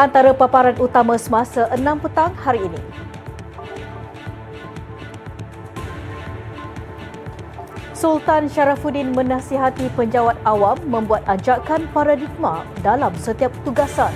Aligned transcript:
Antara 0.00 0.32
paparan 0.32 0.80
utama 0.80 1.20
semasa 1.20 1.68
6 1.76 1.84
petang 2.00 2.32
hari 2.32 2.64
ini. 2.64 2.80
Sultan 7.92 8.48
Syarafuddin 8.48 9.12
menasihati 9.12 9.92
penjawat 9.92 10.40
awam 10.48 10.80
membuat 10.88 11.20
ajakan 11.28 11.84
paradigma 11.92 12.64
dalam 12.80 13.12
setiap 13.20 13.52
tugasan. 13.60 14.08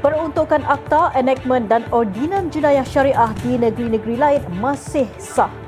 Peruntukan 0.00 0.64
akta, 0.64 1.12
enactment 1.12 1.68
dan 1.68 1.84
ordinan 1.92 2.48
jenayah 2.48 2.88
syariah 2.88 3.28
di 3.44 3.60
negeri-negeri 3.60 4.16
lain 4.16 4.42
masih 4.64 5.04
sah. 5.20 5.59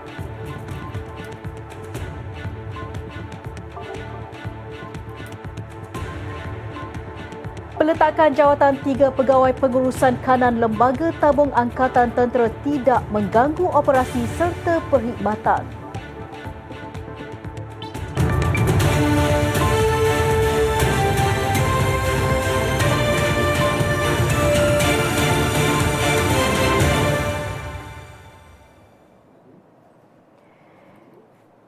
Peletakan 7.93 8.33
jawatan 8.33 8.81
tiga 8.89 9.13
pegawai 9.13 9.53
pengurusan 9.61 10.17
kanan 10.25 10.57
Lembaga 10.57 11.13
Tabung 11.21 11.53
Angkatan 11.53 12.09
Tentera 12.17 12.49
tidak 12.65 13.05
mengganggu 13.13 13.69
operasi 13.69 14.25
serta 14.41 14.81
perkhidmatan. 14.89 15.61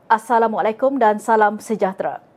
Assalamualaikum 0.08 0.96
dan 0.96 1.20
salam 1.20 1.60
sejahtera. 1.60 2.33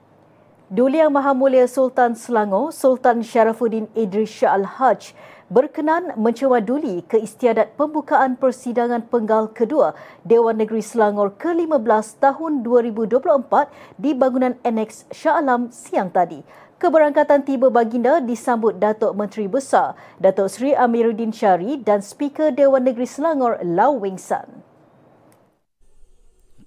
Duli 0.68 1.00
Yang 1.00 1.16
Maha 1.16 1.32
Mulia 1.32 1.64
Sultan 1.64 2.12
Selangor, 2.12 2.76
Sultan 2.76 3.24
Syarafuddin 3.24 3.88
Idris 3.96 4.28
Shah 4.28 4.52
Al-Hajj 4.60 5.16
berkenan 5.48 6.12
mencewaduli 6.20 7.08
keistiadat 7.08 7.80
pembukaan 7.80 8.36
persidangan 8.36 9.08
penggal 9.08 9.48
kedua 9.56 9.96
Dewan 10.28 10.60
Negeri 10.60 10.84
Selangor 10.84 11.32
ke-15 11.40 12.20
tahun 12.20 12.68
2024 12.68 13.16
di 13.96 14.12
bangunan 14.12 14.60
Annex 14.68 15.08
Shah 15.08 15.40
Alam 15.40 15.72
siang 15.72 16.12
tadi. 16.12 16.44
Keberangkatan 16.84 17.48
tiba 17.48 17.72
baginda 17.72 18.20
disambut 18.20 18.76
Datuk 18.76 19.16
Menteri 19.16 19.48
Besar, 19.48 19.96
Datuk 20.20 20.52
Seri 20.52 20.76
Amiruddin 20.76 21.32
Syari 21.32 21.80
dan 21.80 22.04
Speaker 22.04 22.52
Dewan 22.52 22.84
Negeri 22.84 23.08
Selangor, 23.08 23.56
Lau 23.64 24.04
Wing 24.04 24.20
San. 24.20 24.68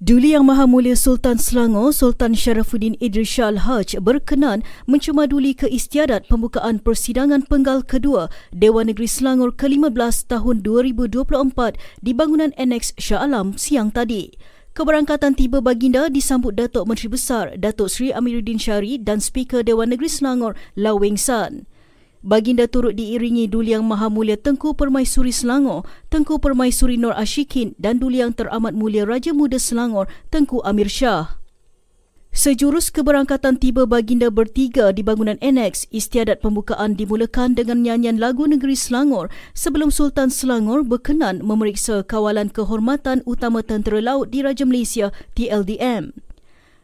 Duli 0.00 0.33
Yang 0.33 0.49
Maha 0.49 0.65
Mulia 0.65 0.97
Sultan 0.97 1.37
Selangor, 1.37 1.93
Sultan 1.93 2.33
Syarafuddin 2.33 2.97
Idris 3.05 3.37
Shah 3.37 3.53
Al-Hajj 3.53 4.00
berkenan 4.00 4.65
mencemaduli 4.88 5.53
keistiadat 5.53 6.25
pembukaan 6.25 6.81
persidangan 6.81 7.44
penggal 7.44 7.84
kedua 7.84 8.33
Dewan 8.49 8.89
Negeri 8.89 9.05
Selangor 9.05 9.53
ke-15 9.53 10.25
tahun 10.25 10.65
2024 10.65 11.77
di 12.00 12.16
bangunan 12.16 12.49
Annex 12.56 12.97
Shah 12.97 13.21
Alam 13.21 13.60
siang 13.60 13.93
tadi. 13.93 14.33
Keberangkatan 14.72 15.37
tiba 15.37 15.60
baginda 15.60 16.09
disambut 16.09 16.56
Datuk 16.56 16.89
Menteri 16.89 17.12
Besar, 17.12 17.60
Datuk 17.60 17.93
Seri 17.93 18.09
Amiruddin 18.09 18.56
Syari 18.56 18.97
dan 18.97 19.21
Speaker 19.21 19.60
Dewan 19.60 19.93
Negeri 19.93 20.09
Selangor, 20.09 20.56
Lau 20.81 20.97
San. 21.21 21.69
Baginda 22.20 22.69
turut 22.69 23.00
diiringi 23.00 23.48
Duli 23.48 23.72
Yang 23.72 23.88
Maha 23.88 24.12
Mulia 24.12 24.36
Tengku 24.36 24.76
Permaisuri 24.76 25.32
Selangor, 25.32 25.88
Tengku 26.12 26.36
Permaisuri 26.36 27.00
Nur 27.00 27.16
Ashikin 27.16 27.72
dan 27.81 27.97
Duli 27.97 28.20
Yang 28.20 28.44
Teramat 28.44 28.76
Mulia 28.76 29.08
Raja 29.08 29.32
Muda 29.32 29.56
Selangor, 29.56 30.04
Tengku 30.28 30.60
Amir 30.60 30.92
Shah. 30.92 31.41
Sejurus 32.30 32.92
keberangkatan 32.92 33.59
tiba 33.59 33.88
baginda 33.88 34.28
bertiga 34.28 34.92
di 34.92 35.00
bangunan 35.00 35.41
annex, 35.41 35.88
istiadat 35.91 36.44
pembukaan 36.44 36.94
dimulakan 36.94 37.56
dengan 37.56 37.82
nyanyian 37.82 38.22
lagu 38.22 38.44
negeri 38.44 38.76
Selangor 38.76 39.32
sebelum 39.56 39.88
Sultan 39.88 40.28
Selangor 40.28 40.84
berkenan 40.84 41.41
memeriksa 41.41 42.04
kawalan 42.04 42.53
kehormatan 42.53 43.25
utama 43.25 43.64
tentera 43.64 43.98
laut 43.98 44.28
di 44.28 44.44
Raja 44.44 44.62
Malaysia 44.69 45.09
TLDM. 45.34 46.29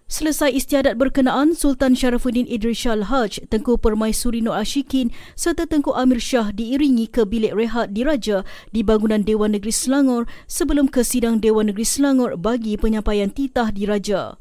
Selesai 0.07 0.55
istiadat 0.55 1.03
berkenaan, 1.03 1.59
Sultan 1.59 1.99
Syarafuddin 1.99 2.47
Idris 2.47 2.79
Shah 2.79 2.95
Al-Hajj, 2.95 3.51
Tengku 3.51 3.75
Permaisuri 3.75 4.39
Nur 4.39 4.55
Ashikin 4.55 5.11
serta 5.35 5.67
Tengku 5.67 5.91
Amir 5.99 6.23
Shah 6.23 6.55
diiringi 6.55 7.11
ke 7.11 7.27
bilik 7.27 7.51
rehat 7.51 7.91
diraja 7.91 8.47
di 8.71 8.87
bangunan 8.87 9.27
Dewan 9.27 9.59
Negeri 9.59 9.75
Selangor 9.75 10.31
sebelum 10.47 10.87
ke 10.87 11.03
sidang 11.03 11.43
Dewan 11.43 11.75
Negeri 11.75 11.83
Selangor 11.83 12.39
bagi 12.39 12.79
penyampaian 12.79 13.35
titah 13.35 13.75
diraja. 13.75 14.39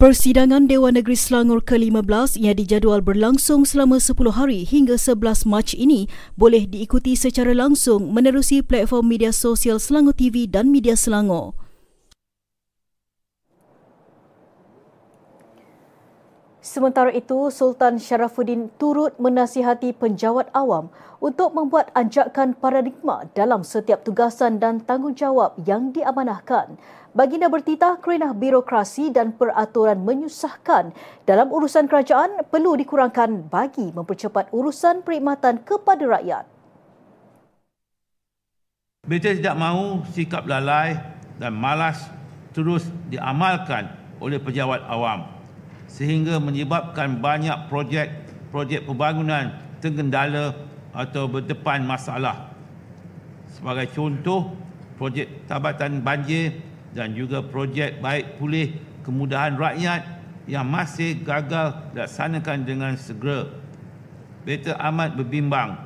Persidangan 0.00 0.64
Dewan 0.64 0.96
Negeri 0.96 1.20
Selangor 1.20 1.60
ke-15 1.60 2.40
yang 2.40 2.56
dijadual 2.56 3.04
berlangsung 3.04 3.68
selama 3.68 4.00
10 4.00 4.40
hari 4.40 4.64
hingga 4.64 4.96
11 4.96 5.52
Mac 5.52 5.76
ini 5.76 6.08
boleh 6.40 6.64
diikuti 6.64 7.12
secara 7.12 7.52
langsung 7.52 8.08
menerusi 8.08 8.64
platform 8.64 9.04
media 9.04 9.36
sosial 9.36 9.76
Selangor 9.76 10.16
TV 10.16 10.48
dan 10.48 10.72
Media 10.72 10.96
Selangor. 10.96 11.60
Sementara 16.72 17.12
itu, 17.12 17.52
Sultan 17.52 18.00
Syarafuddin 18.00 18.72
turut 18.80 19.12
menasihati 19.20 19.92
penjawat 19.92 20.48
awam 20.56 20.88
untuk 21.20 21.52
membuat 21.52 21.92
anjakan 21.92 22.56
paradigma 22.56 23.28
dalam 23.36 23.60
setiap 23.60 24.00
tugasan 24.08 24.56
dan 24.56 24.80
tanggungjawab 24.80 25.60
yang 25.68 25.92
diamanahkan. 25.92 26.80
Baginda 27.12 27.52
bertitah 27.52 28.00
kerana 28.00 28.32
birokrasi 28.32 29.12
dan 29.12 29.36
peraturan 29.36 30.00
menyusahkan 30.00 30.96
dalam 31.28 31.52
urusan 31.52 31.84
kerajaan 31.92 32.40
perlu 32.48 32.72
dikurangkan 32.80 33.52
bagi 33.52 33.92
mempercepat 33.92 34.48
urusan 34.48 35.04
perkhidmatan 35.04 35.60
kepada 35.68 36.08
rakyat. 36.08 36.48
Beta 39.04 39.28
tidak 39.28 39.60
mahu 39.60 40.08
sikap 40.16 40.48
lalai 40.48 40.96
dan 41.36 41.52
malas 41.52 42.00
terus 42.56 42.88
diamalkan 43.12 43.92
oleh 44.24 44.40
pejabat 44.40 44.80
awam 44.88 45.41
sehingga 45.92 46.40
menyebabkan 46.40 47.20
banyak 47.20 47.68
projek-projek 47.68 48.88
pembangunan 48.88 49.60
tergendala 49.84 50.56
atau 50.96 51.28
berdepan 51.28 51.84
masalah. 51.84 52.56
Sebagai 53.52 53.92
contoh, 53.92 54.56
projek 54.96 55.44
tabatan 55.44 56.00
banjir 56.00 56.64
dan 56.96 57.12
juga 57.12 57.44
projek 57.44 58.00
baik 58.00 58.40
pulih 58.40 58.72
kemudahan 59.04 59.52
rakyat 59.60 60.24
yang 60.48 60.64
masih 60.64 61.20
gagal 61.20 61.76
dilaksanakan 61.92 62.58
dengan 62.64 62.92
segera. 62.96 63.52
Beta 64.48 64.74
amat 64.90 65.14
berbimbang 65.14 65.76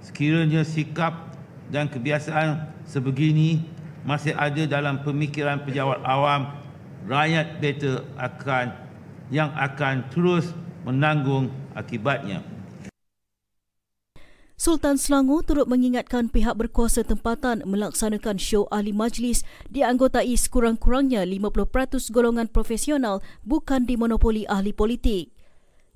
sekiranya 0.00 0.64
sikap 0.64 1.36
dan 1.68 1.90
kebiasaan 1.90 2.70
sebegini 2.88 3.60
masih 4.06 4.32
ada 4.32 4.64
dalam 4.64 5.04
pemikiran 5.04 5.60
pejabat 5.60 6.00
awam, 6.08 6.56
rakyat 7.04 7.60
beta 7.60 8.00
akan 8.16 8.89
yang 9.30 9.54
akan 9.54 10.04
terus 10.10 10.50
menanggung 10.82 11.48
akibatnya. 11.72 12.42
Sultan 14.60 15.00
Selangor 15.00 15.40
turut 15.40 15.64
mengingatkan 15.72 16.28
pihak 16.28 16.52
berkuasa 16.52 17.00
tempatan 17.00 17.64
melaksanakan 17.64 18.36
show 18.36 18.68
ahli 18.68 18.92
majlis 18.92 19.40
dianggotai 19.72 20.36
sekurang-kurangnya 20.36 21.24
50% 21.24 22.12
golongan 22.12 22.44
profesional 22.44 23.24
bukan 23.40 23.88
dimonopoli 23.88 24.44
ahli 24.52 24.76
politik. 24.76 25.32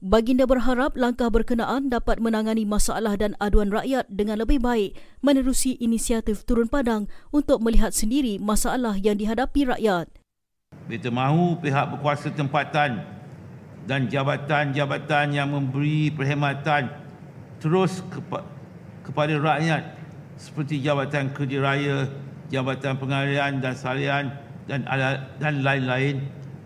Baginda 0.01 0.49
berharap 0.49 0.97
langkah 0.97 1.29
berkenaan 1.29 1.93
dapat 1.93 2.25
menangani 2.25 2.65
masalah 2.65 3.21
dan 3.21 3.37
aduan 3.37 3.69
rakyat 3.69 4.09
dengan 4.09 4.41
lebih 4.41 4.65
baik 4.65 4.97
menerusi 5.21 5.77
inisiatif 5.77 6.49
turun 6.49 6.65
padang 6.65 7.05
untuk 7.37 7.61
melihat 7.61 7.93
sendiri 7.93 8.41
masalah 8.41 8.97
yang 8.97 9.21
dihadapi 9.21 9.77
rakyat. 9.77 10.09
Kita 10.89 11.13
mahu 11.13 11.61
pihak 11.61 11.97
berkuasa 11.97 12.33
tempatan 12.33 13.24
dan 13.85 14.09
jabatan-jabatan 14.09 15.37
yang 15.37 15.53
memberi 15.53 16.09
perkhidmatan 16.09 16.89
terus 17.61 18.01
kepa- 18.09 18.45
kepada 19.05 19.37
rakyat 19.37 19.83
seperti 20.41 20.81
Jabatan 20.81 21.31
Kerja 21.31 21.59
Raya, 21.61 22.09
Jabatan 22.49 22.97
Pengalian 22.99 23.61
dan 23.61 23.75
Salian 23.77 24.25
dan 24.67 24.83
dan 25.39 25.61
lain-lain 25.61 26.25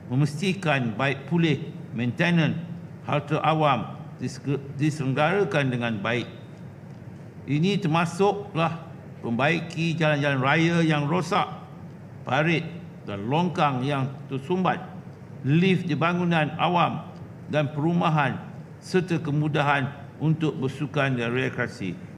memastikan 0.09 0.95
baik 0.95 1.27
pulih 1.29 1.59
maintenance 1.93 2.57
harta 3.05 3.43
awam 3.45 3.99
diselenggarakan 4.79 5.69
dengan 5.69 5.95
baik. 6.01 6.27
Ini 7.49 7.81
termasuklah 7.81 8.89
membaiki 9.25 9.97
jalan-jalan 9.97 10.41
raya 10.41 10.77
yang 10.85 11.09
rosak, 11.09 11.49
parit 12.23 12.65
dan 13.09 13.25
longkang 13.25 13.81
yang 13.85 14.09
tersumbat, 14.29 14.85
lift 15.47 15.87
di 15.87 15.95
bangunan 15.95 16.55
awam 16.59 17.07
dan 17.51 17.71
perumahan 17.71 18.39
serta 18.83 19.19
kemudahan 19.23 19.91
untuk 20.19 20.59
bersukan 20.59 21.15
dan 21.15 21.31
rekreasi. 21.31 22.09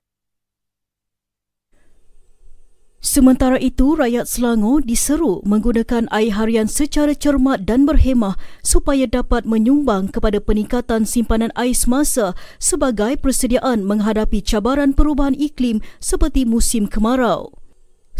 Sementara 3.01 3.57
itu, 3.57 3.97
rakyat 3.97 4.29
Selangor 4.29 4.85
diseru 4.85 5.41
menggunakan 5.49 6.05
air 6.13 6.37
harian 6.37 6.69
secara 6.69 7.17
cermat 7.17 7.65
dan 7.65 7.89
berhemah 7.89 8.37
supaya 8.61 9.09
dapat 9.09 9.49
menyumbang 9.49 10.13
kepada 10.13 10.37
peningkatan 10.37 11.09
simpanan 11.09 11.49
air 11.57 11.73
semasa 11.73 12.37
sebagai 12.61 13.17
persediaan 13.19 13.89
menghadapi 13.89 14.45
cabaran 14.45 14.93
perubahan 14.93 15.33
iklim 15.33 15.81
seperti 15.97 16.45
musim 16.45 16.85
kemarau. 16.85 17.60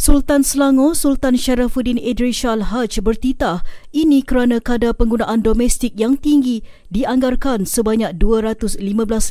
Sultan 0.01 0.41
Selangor 0.41 0.97
Sultan 0.97 1.37
Sharafuddin 1.37 2.01
Idris 2.01 2.41
Shah 2.41 2.57
Haj 2.57 3.05
bertitah 3.05 3.61
ini 3.93 4.25
kerana 4.25 4.57
kadar 4.57 4.97
penggunaan 4.97 5.45
domestik 5.45 5.93
yang 5.93 6.17
tinggi 6.17 6.65
dianggarkan 6.89 7.69
sebanyak 7.69 8.17
215 8.17 8.81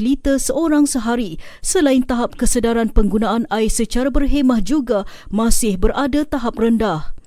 liter 0.05 0.37
seorang 0.37 0.85
sehari 0.85 1.41
selain 1.65 2.05
tahap 2.05 2.37
kesedaran 2.37 2.93
penggunaan 2.93 3.49
air 3.49 3.65
secara 3.65 4.13
berhemah 4.13 4.61
juga 4.61 5.09
masih 5.33 5.73
berada 5.73 6.21
tahap 6.21 6.61
rendah. 6.61 7.17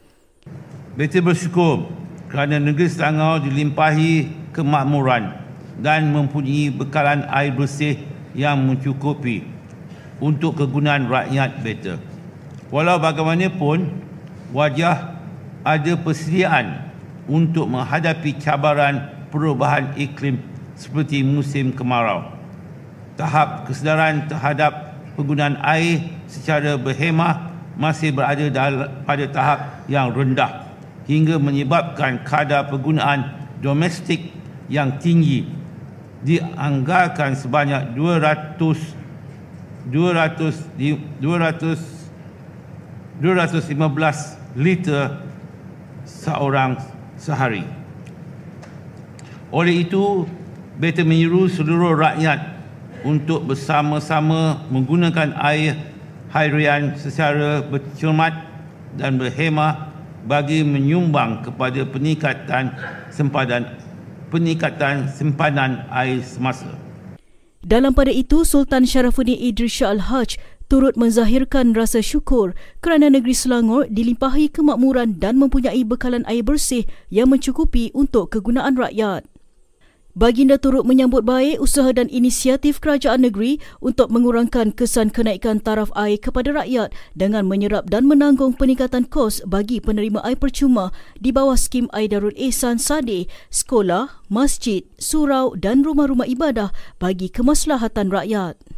Betul 0.94 1.27
bersyukur 1.27 1.91
kerana 2.31 2.62
negeri 2.62 2.94
Selangor 2.94 3.43
dilimpahi 3.43 4.31
kemakmuran 4.55 5.35
dan 5.83 6.15
mempunyai 6.15 6.71
bekalan 6.71 7.27
air 7.27 7.50
bersih 7.50 7.99
yang 8.39 8.62
mencukupi 8.62 9.43
untuk 10.23 10.62
kegunaan 10.62 11.11
rakyat 11.11 11.59
betul. 11.67 12.12
Walau 12.73 12.97
bagaimanapun, 12.97 13.85
wajah 14.49 15.21
ada 15.61 15.93
persediaan 16.01 16.89
untuk 17.29 17.69
menghadapi 17.69 18.41
cabaran 18.41 19.13
perubahan 19.29 19.93
iklim 20.01 20.41
seperti 20.73 21.21
musim 21.21 21.77
kemarau. 21.77 22.33
Tahap 23.21 23.69
kesedaran 23.69 24.25
terhadap 24.25 24.97
penggunaan 25.21 25.61
air 25.61 26.17
secara 26.25 26.81
berhemah 26.81 27.53
masih 27.77 28.09
berada 28.09 28.49
pada 29.05 29.25
tahap 29.29 29.85
yang 29.85 30.09
rendah 30.09 30.65
hingga 31.05 31.37
menyebabkan 31.37 32.25
kadar 32.25 32.73
penggunaan 32.73 33.53
domestik 33.61 34.33
yang 34.73 34.97
tinggi 34.97 35.45
dianggarkan 36.25 37.37
sebanyak 37.37 37.93
200 37.93 38.57
200 39.93 41.21
200 41.21 41.92
215 43.23 44.59
liter 44.59 45.23
seorang 46.03 46.75
sehari. 47.15 47.63
Oleh 49.55 49.87
itu, 49.87 50.27
Beta 50.75 51.07
menyeru 51.07 51.47
seluruh 51.47 51.95
rakyat 51.95 52.59
untuk 53.07 53.47
bersama-sama 53.47 54.67
menggunakan 54.73 55.39
air 55.39 55.79
harian 56.35 56.99
secara 56.99 57.63
bercermat 57.63 58.35
dan 58.99 59.21
berhemah 59.21 59.95
bagi 60.27 60.67
menyumbang 60.67 61.47
kepada 61.47 61.85
peningkatan 61.87 62.75
sempadan 63.13 63.69
peningkatan 64.33 65.13
simpanan 65.13 65.85
air 65.93 66.25
semasa. 66.25 66.73
Dalam 67.63 67.95
pada 67.95 68.11
itu, 68.11 68.43
Sultan 68.43 68.83
Sharafuddin 68.83 69.39
Idris 69.39 69.79
Shah 69.79 69.95
Al-Hajj 69.95 70.35
turut 70.73 70.97
menzahirkan 70.97 71.77
rasa 71.77 72.01
syukur 72.01 72.57
kerana 72.81 73.13
negeri 73.13 73.37
Selangor 73.37 73.85
dilimpahi 73.93 74.49
kemakmuran 74.49 75.21
dan 75.21 75.37
mempunyai 75.37 75.85
bekalan 75.85 76.25
air 76.25 76.41
bersih 76.41 76.89
yang 77.13 77.29
mencukupi 77.29 77.93
untuk 77.93 78.33
kegunaan 78.33 78.81
rakyat. 78.81 79.29
Baginda 80.17 80.57
turut 80.57 80.89
menyambut 80.89 81.29
baik 81.29 81.61
usaha 81.61 81.89
dan 81.93 82.09
inisiatif 82.09 82.81
kerajaan 82.81 83.25
negeri 83.25 83.61
untuk 83.85 84.09
mengurangkan 84.13 84.73
kesan 84.73 85.13
kenaikan 85.13 85.61
taraf 85.61 85.93
air 85.93 86.17
kepada 86.17 86.57
rakyat 86.57 86.93
dengan 87.17 87.45
menyerap 87.45 87.89
dan 87.93 88.09
menanggung 88.09 88.57
peningkatan 88.57 89.05
kos 89.09 89.45
bagi 89.45 89.77
penerima 89.77 90.25
air 90.25 90.41
percuma 90.41 90.89
di 91.21 91.33
bawah 91.33 91.57
skim 91.57 91.89
Air 91.97 92.17
Darul 92.17 92.37
Ehsan 92.37 92.81
Sade, 92.81 93.29
sekolah, 93.53 94.25
masjid, 94.33 94.85
surau 94.97 95.53
dan 95.53 95.85
rumah-rumah 95.85 96.29
ibadah 96.29 96.73
bagi 96.97 97.29
kemaslahatan 97.29 98.09
rakyat. 98.13 98.72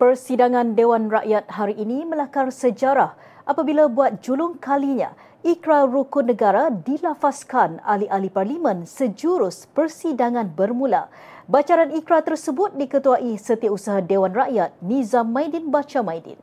Persidangan 0.00 0.80
Dewan 0.80 1.12
Rakyat 1.12 1.52
hari 1.52 1.76
ini 1.76 2.08
melakar 2.08 2.48
sejarah 2.48 3.20
apabila 3.44 3.84
buat 3.84 4.24
julung 4.24 4.56
kalinya 4.56 5.12
ikrar 5.44 5.92
rukun 5.92 6.24
negara 6.32 6.72
dilafazkan 6.72 7.84
ahli-ahli 7.84 8.32
parlimen 8.32 8.88
sejurus 8.88 9.68
persidangan 9.76 10.56
bermula. 10.56 11.12
Bacaran 11.44 11.92
ikrar 11.92 12.24
tersebut 12.24 12.80
diketuai 12.80 13.36
Setiausaha 13.36 14.00
Dewan 14.00 14.32
Rakyat 14.32 14.72
Nizam 14.80 15.36
Maidin 15.36 15.68
Bacha 15.68 16.00
Maidin. 16.00 16.40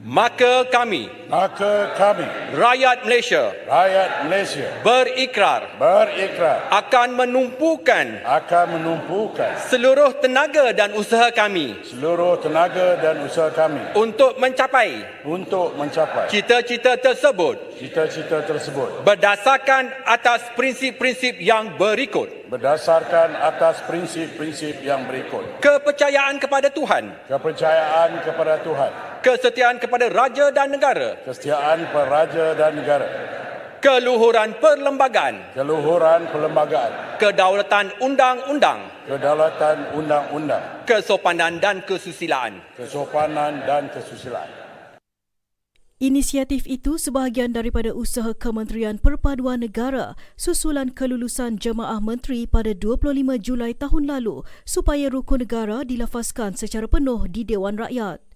Maka 0.00 0.64
kami 0.72 1.12
Maka 1.28 1.92
kami 1.92 2.24
rakyat 2.56 3.04
Malaysia 3.04 3.52
rakyat 3.68 4.10
Malaysia 4.24 4.68
berikrar 4.80 5.76
berikrar 5.76 6.72
akan 6.72 7.20
menumpukan 7.20 8.24
akan 8.24 8.80
menumpukan 8.80 9.60
seluruh 9.68 10.16
tenaga 10.16 10.72
dan 10.72 10.96
usaha 10.96 11.28
kami 11.28 11.76
seluruh 11.84 12.40
tenaga 12.40 12.96
dan 12.96 13.20
usaha 13.28 13.52
kami 13.52 13.92
untuk 13.92 14.40
mencapai 14.40 15.04
untuk 15.28 15.76
mencapai 15.76 16.32
cita-cita 16.32 16.96
tersebut 16.96 17.60
cita-cita 17.76 18.40
tersebut 18.48 19.04
berdasarkan 19.04 19.92
atas 20.08 20.48
prinsip-prinsip 20.56 21.36
yang 21.44 21.76
berikut 21.76 22.39
berdasarkan 22.50 23.38
atas 23.38 23.78
prinsip-prinsip 23.86 24.82
yang 24.82 25.06
berikut. 25.06 25.62
Kepercayaan 25.62 26.42
kepada 26.42 26.66
Tuhan. 26.66 27.30
Kepercayaan 27.30 28.26
kepada 28.26 28.58
Tuhan. 28.66 28.90
Kesetiaan 29.22 29.78
kepada 29.78 30.10
raja 30.10 30.50
dan 30.50 30.74
negara. 30.74 31.14
Kesetiaan 31.22 31.86
peraja 31.94 32.58
dan 32.58 32.74
negara. 32.74 33.06
Keluhuran 33.78 34.58
perlembagaan. 34.58 35.54
Keluhuran 35.54 36.26
perlembagaan. 36.28 37.16
Kedaulatan 37.22 37.94
undang-undang. 38.02 38.82
Kedaulatan 39.06 39.94
undang-undang. 39.94 40.84
Kesopanan 40.84 41.62
dan 41.62 41.80
kesusilaan. 41.86 42.58
Kesopanan 42.76 43.62
dan 43.64 43.88
kesusilaan 43.94 44.69
Inisiatif 46.00 46.64
itu 46.64 46.96
sebahagian 46.96 47.52
daripada 47.52 47.92
usaha 47.92 48.32
Kementerian 48.32 48.96
Perpaduan 48.96 49.60
Negara 49.60 50.16
susulan 50.32 50.88
kelulusan 50.88 51.60
jemaah 51.60 52.00
menteri 52.00 52.48
pada 52.48 52.72
25 52.72 53.36
Julai 53.36 53.76
tahun 53.76 54.08
lalu 54.08 54.40
supaya 54.64 55.12
rukun 55.12 55.44
negara 55.44 55.84
dilafazkan 55.84 56.56
secara 56.56 56.88
penuh 56.88 57.28
di 57.28 57.44
Dewan 57.44 57.76
Rakyat. 57.76 58.29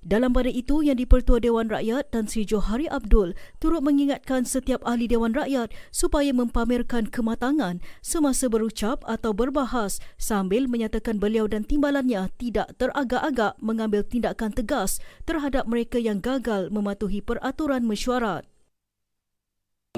Dalam 0.00 0.32
pada 0.32 0.48
itu, 0.48 0.80
Yang 0.80 1.04
di-Pertua 1.04 1.44
Dewan 1.44 1.68
Rakyat 1.68 2.08
Tan 2.08 2.24
Sri 2.24 2.48
Johari 2.48 2.88
Abdul 2.88 3.36
turut 3.60 3.84
mengingatkan 3.84 4.48
setiap 4.48 4.80
ahli 4.88 5.04
Dewan 5.04 5.36
Rakyat 5.36 5.76
supaya 5.92 6.32
mempamerkan 6.32 7.12
kematangan 7.12 7.84
semasa 8.00 8.48
berucap 8.48 9.04
atau 9.04 9.36
berbahas 9.36 10.00
sambil 10.16 10.72
menyatakan 10.72 11.20
beliau 11.20 11.44
dan 11.44 11.68
timbalannya 11.68 12.32
tidak 12.40 12.72
teragak-agak 12.80 13.60
mengambil 13.60 14.00
tindakan 14.00 14.56
tegas 14.56 15.04
terhadap 15.28 15.68
mereka 15.68 16.00
yang 16.00 16.16
gagal 16.16 16.72
mematuhi 16.72 17.20
peraturan 17.20 17.84
mesyuarat. 17.84 18.48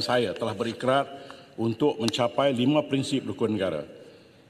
Saya 0.02 0.34
telah 0.34 0.58
berikrar 0.58 1.06
untuk 1.54 2.02
mencapai 2.02 2.50
lima 2.50 2.82
prinsip 2.90 3.22
rukun 3.22 3.54
negara. 3.54 3.86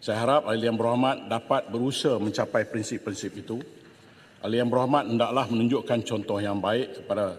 Saya 0.01 0.17
harap 0.17 0.49
Ahli 0.49 0.65
Yang 0.65 0.81
Berhormat 0.81 1.29
dapat 1.29 1.69
berusaha 1.69 2.17
mencapai 2.17 2.65
prinsip-prinsip 2.73 3.37
itu 3.37 3.61
Ahli 4.43 4.59
Yang 4.59 4.75
Berhormat 4.75 5.07
hendaklah 5.07 5.47
menunjukkan 5.47 6.03
contoh 6.03 6.43
yang 6.43 6.59
baik 6.59 6.99
kepada 6.99 7.39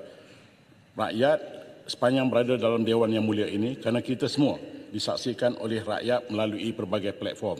rakyat 0.95 1.39
sepanjang 1.83 2.31
berada 2.31 2.55
dalam 2.55 2.87
Dewan 2.87 3.11
Yang 3.11 3.25
Mulia 3.27 3.47
ini 3.51 3.75
kerana 3.75 3.99
kita 3.99 4.31
semua 4.31 4.55
disaksikan 4.87 5.59
oleh 5.59 5.83
rakyat 5.83 6.31
melalui 6.31 6.71
berbagai 6.71 7.11
platform. 7.19 7.59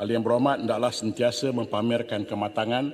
Ahli 0.00 0.16
Yang 0.16 0.24
Berhormat 0.24 0.64
hendaklah 0.64 0.92
sentiasa 0.96 1.52
mempamerkan 1.52 2.24
kematangan 2.24 2.88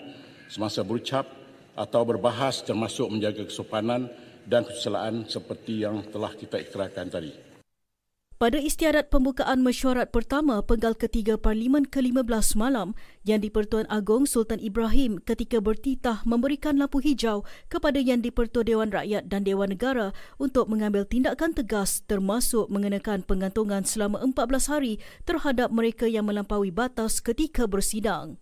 semasa 0.50 0.82
berucap 0.82 1.30
atau 1.78 2.02
berbahas 2.02 2.66
termasuk 2.66 3.06
menjaga 3.06 3.46
kesopanan 3.46 4.10
dan 4.42 4.66
kesusilaan 4.66 5.22
seperti 5.30 5.86
yang 5.86 6.02
telah 6.10 6.34
kita 6.34 6.58
ikrarkan 6.66 7.06
tadi. 7.06 7.49
Pada 8.40 8.56
istiadat 8.56 9.12
pembukaan 9.12 9.60
mesyuarat 9.60 10.16
pertama 10.16 10.64
penggal 10.64 10.96
ketiga 10.96 11.36
Parlimen 11.36 11.84
ke-15 11.84 12.56
malam 12.56 12.96
yang 13.20 13.44
di-Pertuan 13.44 13.84
Agong 13.92 14.24
Sultan 14.24 14.56
Ibrahim 14.64 15.20
ketika 15.20 15.60
bertitah 15.60 16.24
memberikan 16.24 16.80
lampu 16.80 17.04
hijau 17.04 17.44
kepada 17.68 18.00
yang 18.00 18.24
di-Pertua 18.24 18.64
Dewan 18.64 18.88
Rakyat 18.88 19.28
dan 19.28 19.44
Dewan 19.44 19.76
Negara 19.76 20.16
untuk 20.40 20.72
mengambil 20.72 21.04
tindakan 21.04 21.52
tegas 21.52 22.00
termasuk 22.08 22.64
mengenakan 22.72 23.20
pengantungan 23.28 23.84
selama 23.84 24.24
14 24.24 24.72
hari 24.72 24.96
terhadap 25.28 25.68
mereka 25.68 26.08
yang 26.08 26.24
melampaui 26.24 26.72
batas 26.72 27.20
ketika 27.20 27.68
bersidang. 27.68 28.40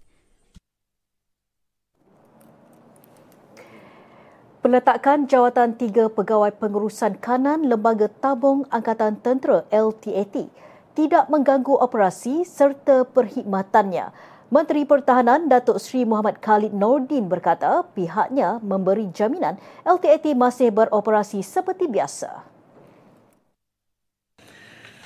Peletakan 4.58 5.30
jawatan 5.30 5.78
tiga 5.78 6.10
pegawai 6.10 6.50
pengurusan 6.50 7.22
kanan 7.22 7.70
Lembaga 7.70 8.10
Tabung 8.10 8.66
Angkatan 8.74 9.14
Tentera 9.22 9.62
LTAT 9.70 10.50
tidak 10.98 11.30
mengganggu 11.30 11.78
operasi 11.78 12.42
serta 12.42 13.06
perkhidmatannya. 13.06 14.10
Menteri 14.50 14.82
Pertahanan 14.82 15.46
Datuk 15.46 15.78
Seri 15.78 16.02
Muhammad 16.02 16.42
Khalid 16.42 16.74
Nordin 16.74 17.30
berkata 17.30 17.86
pihaknya 17.94 18.58
memberi 18.58 19.06
jaminan 19.14 19.62
LTAT 19.86 20.34
masih 20.34 20.74
beroperasi 20.74 21.38
seperti 21.38 21.86
biasa. 21.86 22.42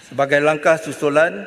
Sebagai 0.09 0.41
langkah 0.41 0.81
susulan, 0.81 1.45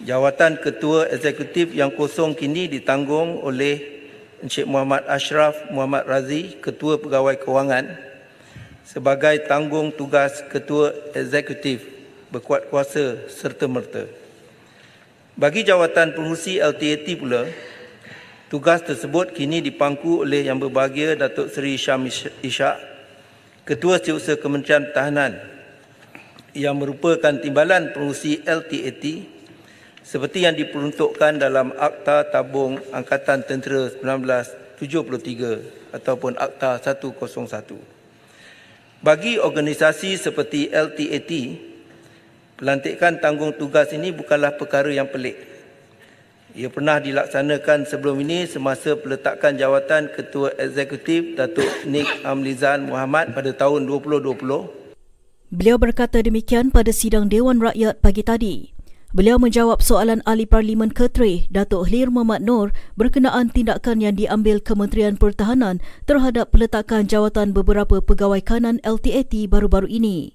jawatan 0.00 0.56
Ketua 0.56 1.12
Eksekutif 1.12 1.76
yang 1.76 1.92
kosong 1.92 2.32
kini 2.32 2.64
ditanggung 2.64 3.44
oleh 3.44 3.93
Encik 4.44 4.68
Muhammad 4.68 5.08
Ashraf 5.08 5.56
Muhammad 5.72 6.04
Razi, 6.04 6.60
Ketua 6.60 7.00
Pegawai 7.00 7.40
Kewangan 7.40 7.96
sebagai 8.84 9.40
tanggung 9.48 9.88
tugas 9.88 10.44
Ketua 10.52 10.92
Eksekutif 11.16 11.88
berkuat 12.28 12.68
kuasa 12.68 13.24
serta-merta. 13.32 14.04
Bagi 15.32 15.64
jawatan 15.64 16.12
pengurusi 16.12 16.60
LTAT 16.60 17.08
pula, 17.16 17.48
tugas 18.52 18.84
tersebut 18.84 19.32
kini 19.32 19.64
dipangku 19.64 20.28
oleh 20.28 20.44
Yang 20.44 20.68
Berbahagia 20.68 21.16
Datuk 21.16 21.48
Seri 21.48 21.80
Syam 21.80 22.04
Ishak, 22.44 22.76
Ketua 23.64 23.96
Setiausaha 23.96 24.36
Kementerian 24.36 24.92
Pertahanan 24.92 25.40
yang 26.52 26.76
merupakan 26.76 27.32
timbalan 27.40 27.96
pengurusi 27.96 28.44
LTAT 28.44 29.33
seperti 30.04 30.44
yang 30.44 30.52
diperuntukkan 30.52 31.40
dalam 31.40 31.72
Akta 31.80 32.28
Tabung 32.28 32.76
Angkatan 32.92 33.40
Tentera 33.48 33.88
1973 33.88 35.96
ataupun 35.96 36.36
Akta 36.36 36.76
101. 36.76 37.16
Bagi 39.00 39.40
organisasi 39.40 40.20
seperti 40.20 40.68
LTAT, 40.68 41.32
pelantikan 42.60 43.16
tanggung 43.16 43.56
tugas 43.56 43.88
ini 43.96 44.12
bukanlah 44.12 44.52
perkara 44.60 44.92
yang 44.92 45.08
pelik. 45.08 45.56
Ia 46.54 46.70
pernah 46.70 47.02
dilaksanakan 47.02 47.82
sebelum 47.88 48.20
ini 48.22 48.46
semasa 48.46 48.94
peletakan 48.94 49.58
jawatan 49.58 50.06
Ketua 50.14 50.54
Eksekutif 50.54 51.34
Datuk 51.34 51.66
Nik 51.88 52.06
Amlizan 52.22 52.86
Muhammad 52.86 53.34
pada 53.34 53.50
tahun 53.50 53.90
2020. 53.90 54.38
Beliau 55.50 55.76
berkata 55.82 56.22
demikian 56.22 56.70
pada 56.70 56.94
sidang 56.94 57.26
Dewan 57.26 57.58
Rakyat 57.58 57.98
pagi 57.98 58.22
tadi. 58.22 58.73
Beliau 59.14 59.38
menjawab 59.38 59.78
soalan 59.78 60.26
ahli 60.26 60.42
parlimen 60.42 60.90
Ketre, 60.90 61.46
Datuk 61.46 61.86
Hlir 61.86 62.10
Muhammad 62.10 62.42
Nur 62.42 62.74
berkenaan 62.98 63.46
tindakan 63.46 64.02
yang 64.02 64.18
diambil 64.18 64.58
Kementerian 64.58 65.14
Pertahanan 65.14 65.78
terhadap 66.02 66.50
peletakan 66.50 67.06
jawatan 67.06 67.54
beberapa 67.54 68.02
pegawai 68.02 68.42
kanan 68.42 68.82
LTAT 68.82 69.46
baru-baru 69.46 69.86
ini. 69.86 70.34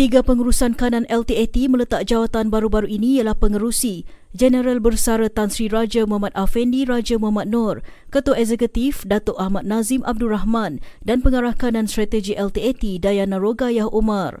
Tiga 0.00 0.24
pengurusan 0.24 0.80
kanan 0.80 1.04
LTAT 1.12 1.68
meletak 1.68 2.08
jawatan 2.08 2.48
baru-baru 2.48 2.88
ini 2.88 3.20
ialah 3.20 3.36
pengerusi 3.36 4.08
Jeneral 4.32 4.80
Bersara 4.80 5.28
Tan 5.28 5.52
Sri 5.52 5.68
Raja 5.68 6.08
Muhammad 6.08 6.32
Afendi 6.32 6.88
Raja 6.88 7.20
Muhammad 7.20 7.52
Nur, 7.52 7.84
Ketua 8.08 8.40
Eksekutif 8.40 9.04
Datuk 9.04 9.36
Ahmad 9.36 9.68
Nazim 9.68 10.00
Abdul 10.08 10.32
Rahman 10.32 10.80
dan 11.04 11.20
Pengarah 11.20 11.52
Kanan 11.52 11.84
Strategi 11.84 12.32
LTAT 12.32 13.04
Dayana 13.04 13.36
Rogayah 13.36 13.92
Umar. 13.92 14.40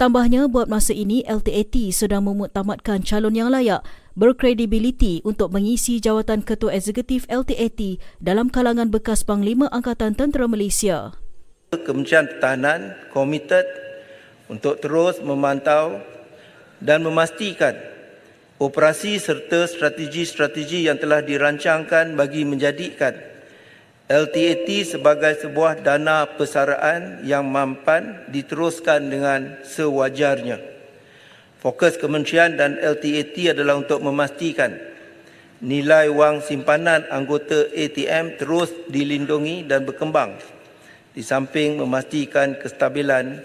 Tambahnya, 0.00 0.48
buat 0.48 0.66
masa 0.66 0.96
ini 0.96 1.22
LTAT 1.28 1.92
sedang 1.92 2.24
memutamatkan 2.26 3.04
calon 3.04 3.36
yang 3.36 3.52
layak 3.52 3.84
berkredibiliti 4.12 5.24
untuk 5.24 5.52
mengisi 5.52 6.00
jawatan 6.00 6.44
Ketua 6.44 6.76
Eksekutif 6.76 7.24
LTAT 7.32 8.00
dalam 8.20 8.52
kalangan 8.52 8.92
bekas 8.92 9.24
Panglima 9.24 9.68
Angkatan 9.72 10.12
Tentera 10.12 10.44
Malaysia. 10.44 11.16
Kementerian 11.72 12.28
Pertahanan 12.28 12.92
komited 13.16 13.64
untuk 14.52 14.76
terus 14.84 15.16
memantau 15.24 16.04
dan 16.84 17.00
memastikan 17.00 17.72
operasi 18.60 19.16
serta 19.16 19.64
strategi-strategi 19.64 20.84
yang 20.84 21.00
telah 21.00 21.24
dirancangkan 21.24 22.12
bagi 22.12 22.44
menjadikan 22.44 23.31
LTAT 24.10 24.66
sebagai 24.82 25.38
sebuah 25.38 25.86
dana 25.86 26.26
persaraan 26.26 27.22
yang 27.22 27.46
mampan 27.46 28.26
diteruskan 28.30 29.06
dengan 29.06 29.62
sewajarnya. 29.62 30.58
Fokus 31.62 31.94
kementerian 31.94 32.58
dan 32.58 32.74
LTAT 32.82 33.54
adalah 33.54 33.78
untuk 33.78 34.02
memastikan 34.02 34.74
nilai 35.62 36.10
wang 36.10 36.42
simpanan 36.42 37.06
anggota 37.06 37.70
ATM 37.70 38.34
terus 38.34 38.74
dilindungi 38.90 39.62
dan 39.70 39.86
berkembang 39.86 40.34
di 41.14 41.22
samping 41.22 41.78
memastikan 41.78 42.58
kestabilan 42.58 43.38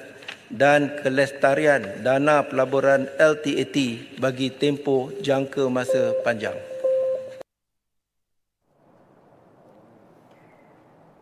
dan 0.50 0.98
kelestarian 1.04 2.02
dana 2.02 2.42
pelaburan 2.42 3.06
LTAT 3.22 3.78
bagi 4.18 4.50
tempoh 4.50 5.14
jangka 5.22 5.70
masa 5.70 6.18
panjang. 6.26 6.58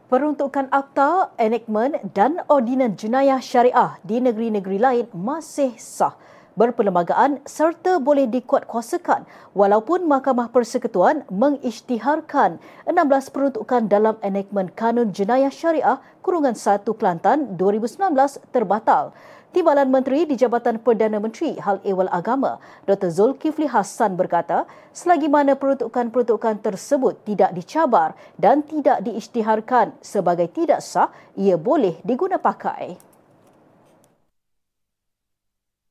Peruntukan 0.06 0.70
akta, 0.70 1.34
enakmen 1.34 1.98
dan 2.14 2.38
ordinan 2.46 2.94
jenayah 2.94 3.42
syariah 3.42 3.98
di 4.06 4.22
negeri-negeri 4.22 4.78
lain 4.78 5.06
masih 5.18 5.74
sah 5.82 6.14
berperlembagaan 6.54 7.42
serta 7.42 7.98
boleh 7.98 8.30
dikuatkuasakan 8.30 9.26
walaupun 9.58 10.06
Mahkamah 10.06 10.54
Persekutuan 10.54 11.26
mengisytiharkan 11.34 12.62
16 12.86 13.34
peruntukan 13.34 13.90
dalam 13.90 14.22
enakmen 14.22 14.70
Kanun 14.78 15.10
Jenayah 15.10 15.50
Syariah 15.50 15.98
Kurungan 16.22 16.54
1 16.54 16.86
Kelantan 16.86 17.58
2019 17.58 18.06
terbatal. 18.54 19.10
Timbalan 19.56 19.88
Menteri 19.88 20.28
di 20.28 20.36
Jabatan 20.36 20.84
Perdana 20.84 21.16
Menteri 21.16 21.56
Hal 21.56 21.80
Ehwal 21.88 22.12
Agama, 22.12 22.60
Dr. 22.84 23.08
Zulkifli 23.08 23.72
Hassan 23.72 24.20
berkata, 24.20 24.68
selagi 24.92 25.32
mana 25.32 25.56
peruntukan-peruntukan 25.56 26.60
tersebut 26.60 27.24
tidak 27.24 27.56
dicabar 27.56 28.20
dan 28.36 28.68
tidak 28.68 29.00
diisytiharkan 29.08 29.96
sebagai 30.04 30.52
tidak 30.52 30.84
sah, 30.84 31.08
ia 31.40 31.56
boleh 31.56 32.04
diguna 32.04 32.36
pakai. 32.36 33.00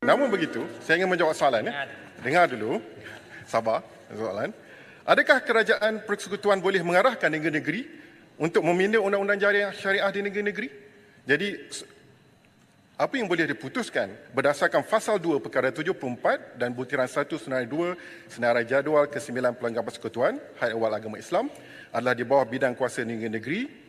Namun 0.04 0.28
begitu, 0.28 0.60
saya 0.84 1.00
ingin 1.00 1.16
menjawab 1.16 1.32
soalan. 1.32 1.64
Ya. 1.64 1.88
Dengar 2.20 2.52
dulu, 2.52 2.84
sabar 3.48 3.80
soalan. 4.12 4.52
Adakah 5.08 5.40
kerajaan 5.40 6.04
persekutuan 6.04 6.60
boleh 6.60 6.84
mengarahkan 6.84 7.32
negeri-negeri 7.32 7.88
untuk 8.36 8.60
meminda 8.60 9.00
undang-undang 9.00 9.40
syariah 9.72 10.12
di 10.12 10.20
negeri-negeri? 10.20 10.68
Jadi 11.24 11.48
apa 12.94 13.18
yang 13.18 13.26
boleh 13.26 13.50
diputuskan 13.50 14.06
berdasarkan 14.30 14.86
fasal 14.86 15.18
2 15.18 15.42
perkara 15.42 15.74
74 15.74 16.54
dan 16.54 16.70
butiran 16.70 17.10
1 17.10 17.26
senarai 17.42 17.66
2 17.66 18.30
senarai 18.30 18.62
jadual 18.62 19.10
ke-9 19.10 19.58
pelanggan 19.58 19.82
persekutuan 19.82 20.38
Hayat 20.62 20.78
Awal 20.78 20.94
Agama 20.94 21.18
Islam 21.18 21.50
adalah 21.90 22.14
di 22.14 22.22
bawah 22.22 22.46
bidang 22.46 22.78
kuasa 22.78 23.02
negeri-negeri 23.02 23.82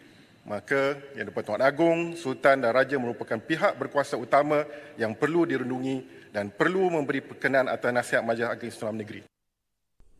maka 0.45 0.93
yang 1.17 1.25
di-Pertuan 1.25 1.57
Agong, 1.57 2.13
Sultan 2.13 2.61
dan 2.61 2.69
Raja 2.69 3.01
merupakan 3.01 3.41
pihak 3.41 3.81
berkuasa 3.81 4.13
utama 4.13 4.61
yang 4.93 5.17
perlu 5.17 5.41
dirundungi 5.41 6.29
dan 6.29 6.53
perlu 6.53 6.85
memberi 6.93 7.25
perkenan 7.25 7.65
atas 7.65 7.89
nasihat 7.89 8.21
Majlis 8.21 8.53
Agama 8.53 8.69
Islam 8.69 8.93
Negeri. 9.01 9.34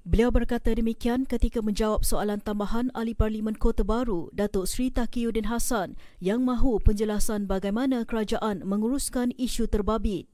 Beliau 0.05 0.29
berkata 0.29 0.69
demikian 0.69 1.25
ketika 1.25 1.65
menjawab 1.65 2.05
soalan 2.05 2.38
tambahan 2.38 2.93
Ahli 2.93 3.17
Parlimen 3.17 3.57
Kota 3.57 3.81
Baru, 3.81 4.29
Datuk 4.38 4.69
Sri 4.69 4.93
Taqiyuddin 4.93 5.50
Hassan 5.50 5.97
yang 6.21 6.45
mahu 6.45 6.77
penjelasan 6.77 7.50
bagaimana 7.50 8.05
kerajaan 8.05 8.62
menguruskan 8.69 9.33
isu 9.33 9.65
terbabit. 9.65 10.29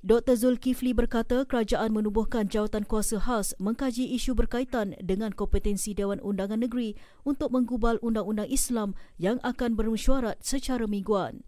Dr. 0.00 0.40
Zulkifli 0.40 0.96
berkata 0.96 1.44
kerajaan 1.44 1.92
menubuhkan 1.92 2.48
jawatan 2.48 2.88
kuasa 2.88 3.20
khas 3.20 3.52
mengkaji 3.60 4.08
isu 4.16 4.32
berkaitan 4.32 4.96
dengan 4.96 5.36
kompetensi 5.36 5.92
Dewan 5.92 6.16
Undangan 6.24 6.64
Negeri 6.64 6.96
untuk 7.28 7.52
menggubal 7.52 8.00
undang-undang 8.00 8.48
Islam 8.48 8.96
yang 9.20 9.36
akan 9.44 9.76
bermesyuarat 9.76 10.40
secara 10.40 10.88
mingguan. 10.88 11.44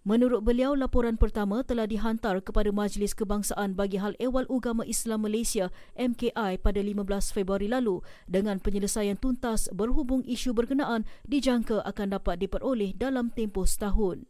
Menurut 0.00 0.40
beliau, 0.40 0.72
laporan 0.72 1.20
pertama 1.20 1.60
telah 1.60 1.84
dihantar 1.84 2.40
kepada 2.40 2.72
Majlis 2.72 3.12
Kebangsaan 3.12 3.76
bagi 3.76 4.00
Hal 4.00 4.16
Ehwal 4.16 4.48
Ugama 4.48 4.80
Islam 4.88 5.28
Malaysia 5.28 5.68
MKI 5.92 6.56
pada 6.56 6.80
15 6.80 7.04
Februari 7.36 7.68
lalu 7.68 8.00
dengan 8.24 8.56
penyelesaian 8.64 9.20
tuntas 9.20 9.68
berhubung 9.76 10.24
isu 10.24 10.56
berkenaan 10.56 11.04
dijangka 11.28 11.84
akan 11.84 12.16
dapat 12.16 12.40
diperoleh 12.40 12.96
dalam 12.96 13.28
tempoh 13.28 13.68
setahun. 13.68 14.24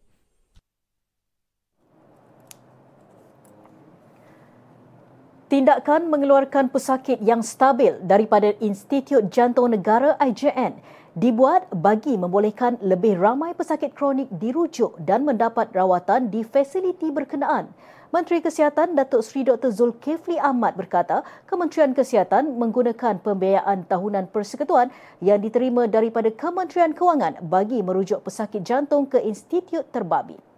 Tindakan 5.54 6.10
mengeluarkan 6.10 6.74
pesakit 6.74 7.22
yang 7.22 7.46
stabil 7.46 7.94
daripada 8.02 8.58
Institut 8.58 9.30
Jantung 9.30 9.70
Negara 9.70 10.18
IJN 10.18 10.82
dibuat 11.18 11.66
bagi 11.74 12.14
membolehkan 12.14 12.78
lebih 12.78 13.18
ramai 13.18 13.50
pesakit 13.56 13.90
kronik 13.98 14.30
dirujuk 14.30 14.94
dan 15.02 15.26
mendapat 15.26 15.70
rawatan 15.74 16.30
di 16.30 16.46
fasiliti 16.46 17.10
berkenaan. 17.10 17.70
Menteri 18.10 18.42
Kesihatan 18.42 18.98
Datuk 18.98 19.22
Seri 19.22 19.46
Dr. 19.46 19.70
Zulkifli 19.70 20.34
Ahmad 20.34 20.74
berkata, 20.74 21.22
Kementerian 21.46 21.94
Kesihatan 21.94 22.58
menggunakan 22.58 23.22
pembiayaan 23.22 23.86
tahunan 23.86 24.34
persekutuan 24.34 24.90
yang 25.22 25.38
diterima 25.38 25.86
daripada 25.86 26.26
Kementerian 26.34 26.90
Kewangan 26.90 27.38
bagi 27.46 27.78
merujuk 27.86 28.26
pesakit 28.26 28.66
jantung 28.66 29.06
ke 29.06 29.22
institut 29.22 29.86
terbabit. 29.94 30.49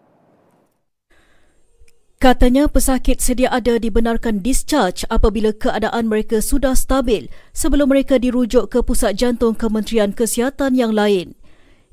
Katanya 2.22 2.70
pesakit 2.70 3.18
sedia 3.18 3.50
ada 3.50 3.82
dibenarkan 3.82 4.46
discharge 4.46 5.02
apabila 5.10 5.50
keadaan 5.50 6.06
mereka 6.06 6.38
sudah 6.38 6.70
stabil 6.78 7.26
sebelum 7.50 7.90
mereka 7.90 8.14
dirujuk 8.14 8.70
ke 8.70 8.78
pusat 8.78 9.18
jantung 9.18 9.58
Kementerian 9.58 10.14
Kesihatan 10.14 10.78
yang 10.78 10.94
lain. 10.94 11.34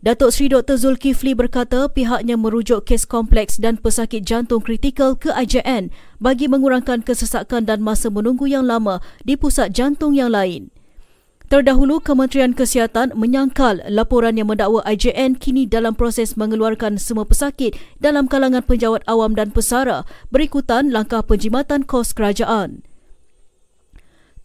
Datuk 0.06 0.30
Seri 0.30 0.54
Dr. 0.54 0.78
Zulkifli 0.78 1.34
berkata 1.34 1.90
pihaknya 1.90 2.38
merujuk 2.38 2.86
kes 2.86 3.10
kompleks 3.10 3.58
dan 3.58 3.82
pesakit 3.82 4.22
jantung 4.22 4.62
kritikal 4.62 5.18
ke 5.18 5.34
IJN 5.34 5.90
bagi 6.22 6.46
mengurangkan 6.46 7.02
kesesakan 7.02 7.66
dan 7.66 7.82
masa 7.82 8.14
menunggu 8.14 8.46
yang 8.46 8.70
lama 8.70 9.02
di 9.26 9.34
pusat 9.34 9.74
jantung 9.74 10.14
yang 10.14 10.30
lain. 10.30 10.70
Terdahulu, 11.50 11.98
Kementerian 11.98 12.54
Kesihatan 12.54 13.10
menyangkal 13.18 13.82
laporan 13.90 14.38
yang 14.38 14.54
mendakwa 14.54 14.86
IJN 14.86 15.34
kini 15.34 15.66
dalam 15.66 15.98
proses 15.98 16.38
mengeluarkan 16.38 17.02
semua 17.02 17.26
pesakit 17.26 17.74
dalam 17.98 18.30
kalangan 18.30 18.62
penjawat 18.62 19.02
awam 19.10 19.34
dan 19.34 19.50
pesara 19.50 20.06
berikutan 20.30 20.94
langkah 20.94 21.26
penjimatan 21.26 21.90
kos 21.90 22.14
kerajaan. 22.14 22.86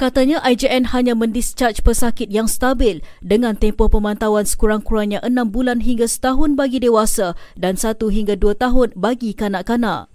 Katanya 0.01 0.41
IJN 0.49 0.97
hanya 0.97 1.13
mendischarge 1.13 1.85
pesakit 1.85 2.33
yang 2.33 2.49
stabil 2.49 3.05
dengan 3.21 3.53
tempoh 3.53 3.93
pemantauan 3.93 4.49
sekurang-kurangnya 4.49 5.21
6 5.29 5.53
bulan 5.53 5.85
hingga 5.85 6.09
setahun 6.09 6.57
bagi 6.57 6.81
dewasa 6.81 7.37
dan 7.53 7.77
1 7.77 8.01
hingga 8.01 8.33
2 8.41 8.57
tahun 8.57 8.97
bagi 8.97 9.37
kanak-kanak. 9.37 10.09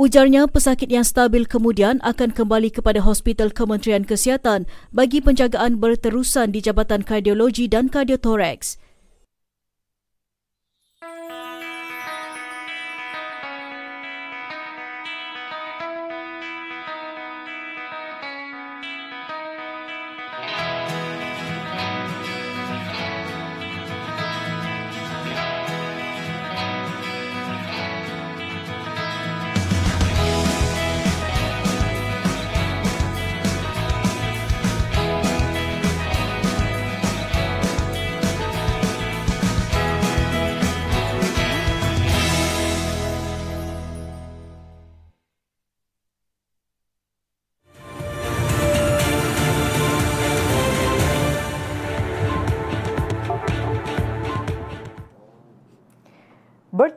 Ujarnya 0.00 0.48
pesakit 0.48 0.88
yang 0.88 1.04
stabil 1.04 1.44
kemudian 1.44 2.00
akan 2.00 2.32
kembali 2.32 2.72
kepada 2.72 3.04
Hospital 3.04 3.52
Kementerian 3.52 4.08
Kesihatan 4.08 4.64
bagi 4.96 5.20
penjagaan 5.20 5.76
berterusan 5.76 6.56
di 6.56 6.64
Jabatan 6.64 7.04
Kardiologi 7.04 7.68
dan 7.68 7.92
Kardiotoraks. 7.92 8.80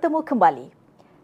Bertemu 0.03 0.27
kembali. 0.27 0.67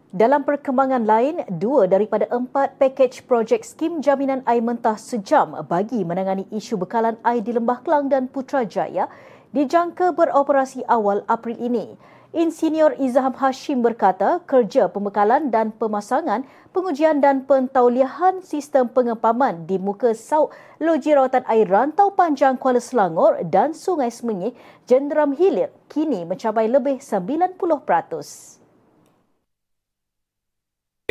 Dalam 0.08 0.40
perkembangan 0.40 1.04
lain, 1.04 1.44
dua 1.52 1.84
daripada 1.84 2.24
empat 2.32 2.80
pakej 2.80 3.28
projek 3.28 3.60
skim 3.60 4.00
jaminan 4.00 4.40
air 4.48 4.64
mentah 4.64 4.96
sejam 4.96 5.52
bagi 5.68 6.00
menangani 6.00 6.48
isu 6.48 6.80
bekalan 6.80 7.20
air 7.20 7.44
di 7.44 7.52
Lembah 7.52 7.84
Kelang 7.84 8.08
dan 8.08 8.24
Putrajaya 8.32 9.12
dijangka 9.52 10.16
beroperasi 10.16 10.88
awal 10.88 11.28
April 11.28 11.60
ini. 11.60 11.92
Insinyur 12.32 12.96
Izham 12.96 13.36
Hashim 13.36 13.84
berkata 13.84 14.40
kerja 14.48 14.88
pembekalan 14.88 15.52
dan 15.52 15.76
pemasangan, 15.76 16.48
pengujian 16.72 17.20
dan 17.20 17.44
pentauliahan 17.44 18.40
sistem 18.40 18.88
pengepaman 18.88 19.68
di 19.68 19.76
muka 19.76 20.16
sauk 20.16 20.56
loji 20.80 21.12
rawatan 21.12 21.44
air 21.52 21.68
rantau 21.68 22.16
panjang 22.16 22.56
Kuala 22.56 22.80
Selangor 22.80 23.44
dan 23.44 23.76
Sungai 23.76 24.08
Semenyih, 24.08 24.56
Jenderam 24.88 25.36
Hilir 25.36 25.68
kini 25.92 26.24
mencapai 26.24 26.64
lebih 26.64 27.04
90%. 27.04 28.59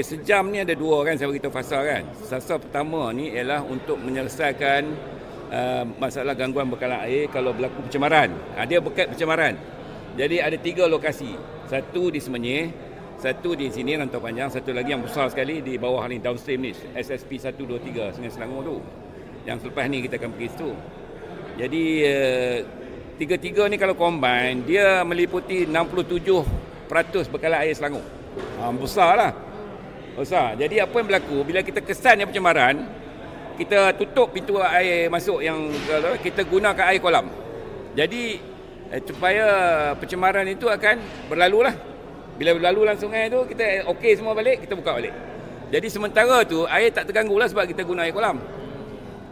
Sejam 0.03 0.47
ni 0.47 0.63
ada 0.63 0.71
dua 0.75 1.03
kan 1.03 1.15
saya 1.19 1.27
beritahu 1.27 1.51
fasa 1.51 1.79
kan. 1.83 2.03
Fasa 2.23 2.55
pertama 2.55 3.11
ni 3.11 3.31
ialah 3.31 3.63
untuk 3.65 3.99
menyelesaikan 3.99 4.81
uh, 5.49 5.83
masalah 5.97 6.37
gangguan 6.37 6.69
bekalan 6.69 7.03
air 7.05 7.27
kalau 7.27 7.51
berlaku 7.51 7.83
pencemaran. 7.89 8.29
Ha, 8.55 8.63
dia 8.63 8.79
berkat 8.79 9.11
pencemaran. 9.11 9.57
Jadi 10.15 10.37
ada 10.39 10.57
tiga 10.59 10.85
lokasi. 10.85 11.35
Satu 11.69 12.09
di 12.09 12.17
Semenyih, 12.17 12.73
satu 13.21 13.53
di 13.53 13.69
sini 13.69 13.93
Rantau 13.93 14.17
Panjang, 14.17 14.49
satu 14.49 14.73
lagi 14.73 14.89
yang 14.89 15.05
besar 15.05 15.29
sekali 15.29 15.61
di 15.61 15.77
bawah 15.77 16.01
ni 16.09 16.17
downstream 16.17 16.65
ni 16.65 16.71
SSP 16.97 17.37
123 17.37 18.17
Sungai 18.17 18.31
Selangor 18.33 18.61
tu. 18.65 18.77
Yang 19.45 19.69
selepas 19.69 19.83
ni 19.89 19.97
kita 20.05 20.17
akan 20.17 20.29
pergi 20.33 20.49
situ. 20.53 20.71
Jadi 21.59 21.83
uh, 22.05 22.57
tiga-tiga 23.19 23.67
ni 23.67 23.75
kalau 23.75 23.93
combine 23.93 24.63
dia 24.63 25.03
meliputi 25.03 25.67
67% 25.67 27.33
bekalan 27.33 27.59
air 27.61 27.73
Selangor. 27.73 28.05
Ha, 28.61 28.69
besar 28.73 29.13
lah. 29.17 29.48
Besar. 30.17 30.57
Jadi 30.57 30.81
apa 30.81 30.93
yang 30.97 31.07
berlaku 31.07 31.37
bila 31.45 31.59
kita 31.61 31.79
kesan 31.81 32.21
yang 32.21 32.29
pencemaran, 32.29 32.85
kita 33.59 33.91
tutup 33.99 34.31
pintu 34.31 34.55
air 34.61 35.11
masuk 35.11 35.43
yang 35.43 35.67
kita 36.23 36.47
gunakan 36.47 36.85
air 36.89 36.99
kolam. 37.03 37.27
Jadi 37.93 38.39
eh, 38.93 39.01
supaya 39.03 39.45
pencemaran 39.99 40.47
itu 40.47 40.65
akan 40.71 40.95
berlalu 41.27 41.67
lah. 41.67 41.75
Bila 42.39 42.55
berlalu 42.55 42.87
langsung 42.87 43.11
sungai 43.11 43.27
tu, 43.27 43.43
kita 43.51 43.83
okey 43.91 44.15
semua 44.15 44.31
balik, 44.31 44.63
kita 44.63 44.71
buka 44.79 44.95
balik. 44.95 45.11
Jadi 45.75 45.87
sementara 45.91 46.39
tu, 46.47 46.63
air 46.71 46.87
tak 46.87 47.11
terganggu 47.11 47.35
lah 47.35 47.51
sebab 47.51 47.67
kita 47.67 47.83
guna 47.83 48.07
air 48.07 48.15
kolam. 48.15 48.39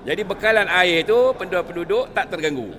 Jadi 0.04 0.22
bekalan 0.28 0.68
air 0.68 1.08
tu, 1.08 1.32
penduduk-penduduk 1.40 2.12
tak 2.12 2.28
terganggu. 2.28 2.76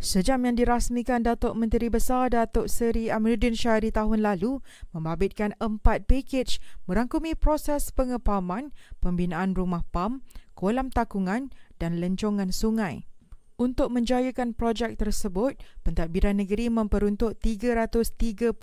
Sejam 0.00 0.40
yang 0.48 0.56
dirasmikan 0.56 1.20
Datuk 1.20 1.52
Menteri 1.52 1.92
Besar 1.92 2.32
Datuk 2.32 2.72
Seri 2.72 3.12
Amiruddin 3.12 3.52
Shah 3.52 3.84
di 3.84 3.92
tahun 3.92 4.24
lalu 4.24 4.64
membabitkan 4.96 5.52
empat 5.60 6.08
pakej 6.08 6.56
merangkumi 6.88 7.36
proses 7.36 7.92
pengepaman, 7.92 8.72
pembinaan 9.04 9.52
rumah 9.52 9.84
pam, 9.92 10.24
kolam 10.56 10.88
takungan 10.88 11.52
dan 11.76 12.00
lencongan 12.00 12.48
sungai. 12.48 13.04
Untuk 13.60 13.92
menjayakan 13.92 14.56
projek 14.56 14.96
tersebut, 14.96 15.60
pentadbiran 15.84 16.40
negeri 16.40 16.72
memperuntuk 16.72 17.36
332 17.36 18.56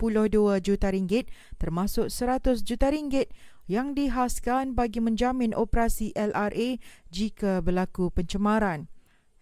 juta 0.58 0.90
ringgit 0.90 1.30
termasuk 1.62 2.10
100 2.10 2.66
juta 2.66 2.90
ringgit 2.90 3.30
yang 3.70 3.94
dihaskan 3.94 4.74
bagi 4.74 4.98
menjamin 4.98 5.54
operasi 5.54 6.10
LRA 6.18 6.82
jika 7.14 7.62
berlaku 7.62 8.10
pencemaran. 8.10 8.90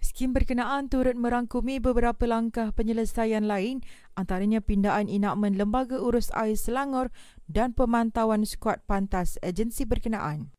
Skim 0.07 0.31
berkenaan 0.31 0.87
turut 0.87 1.19
merangkumi 1.19 1.83
beberapa 1.83 2.31
langkah 2.31 2.71
penyelesaian 2.71 3.43
lain 3.43 3.83
antaranya 4.15 4.63
pindaan 4.63 5.11
inakmen 5.11 5.59
Lembaga 5.59 5.99
Urus 5.99 6.31
Air 6.31 6.55
Selangor 6.55 7.11
dan 7.51 7.75
pemantauan 7.75 8.47
skuad 8.47 8.87
pantas 8.87 9.35
agensi 9.43 9.83
berkenaan. 9.83 10.55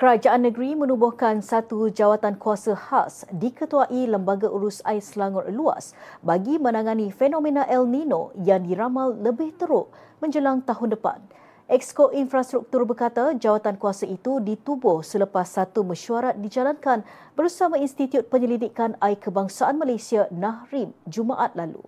Kerajaan 0.00 0.48
negeri 0.48 0.72
menubuhkan 0.72 1.44
satu 1.44 1.92
jawatan 1.92 2.40
kuasa 2.40 2.72
khas 2.72 3.28
diketuai 3.36 4.08
Lembaga 4.08 4.48
Urus 4.48 4.80
Air 4.88 5.04
Selangor 5.04 5.52
Luas 5.52 5.92
bagi 6.24 6.56
menangani 6.56 7.12
fenomena 7.12 7.68
El 7.68 7.84
Nino 7.84 8.32
yang 8.40 8.64
diramal 8.64 9.12
lebih 9.12 9.52
teruk 9.60 9.92
menjelang 10.24 10.64
tahun 10.64 10.96
depan. 10.96 11.20
Exco 11.66 12.14
Infrastruktur 12.14 12.86
berkata 12.86 13.34
jawatan 13.34 13.74
kuasa 13.74 14.06
itu 14.06 14.38
ditubuh 14.38 15.02
selepas 15.02 15.50
satu 15.50 15.82
mesyuarat 15.82 16.38
dijalankan 16.38 17.02
bersama 17.34 17.74
Institut 17.74 18.30
Penyelidikan 18.30 18.94
Air 19.02 19.18
Kebangsaan 19.18 19.74
Malaysia 19.74 20.30
Nahrim 20.30 20.94
Jumaat 21.10 21.58
lalu. 21.58 21.82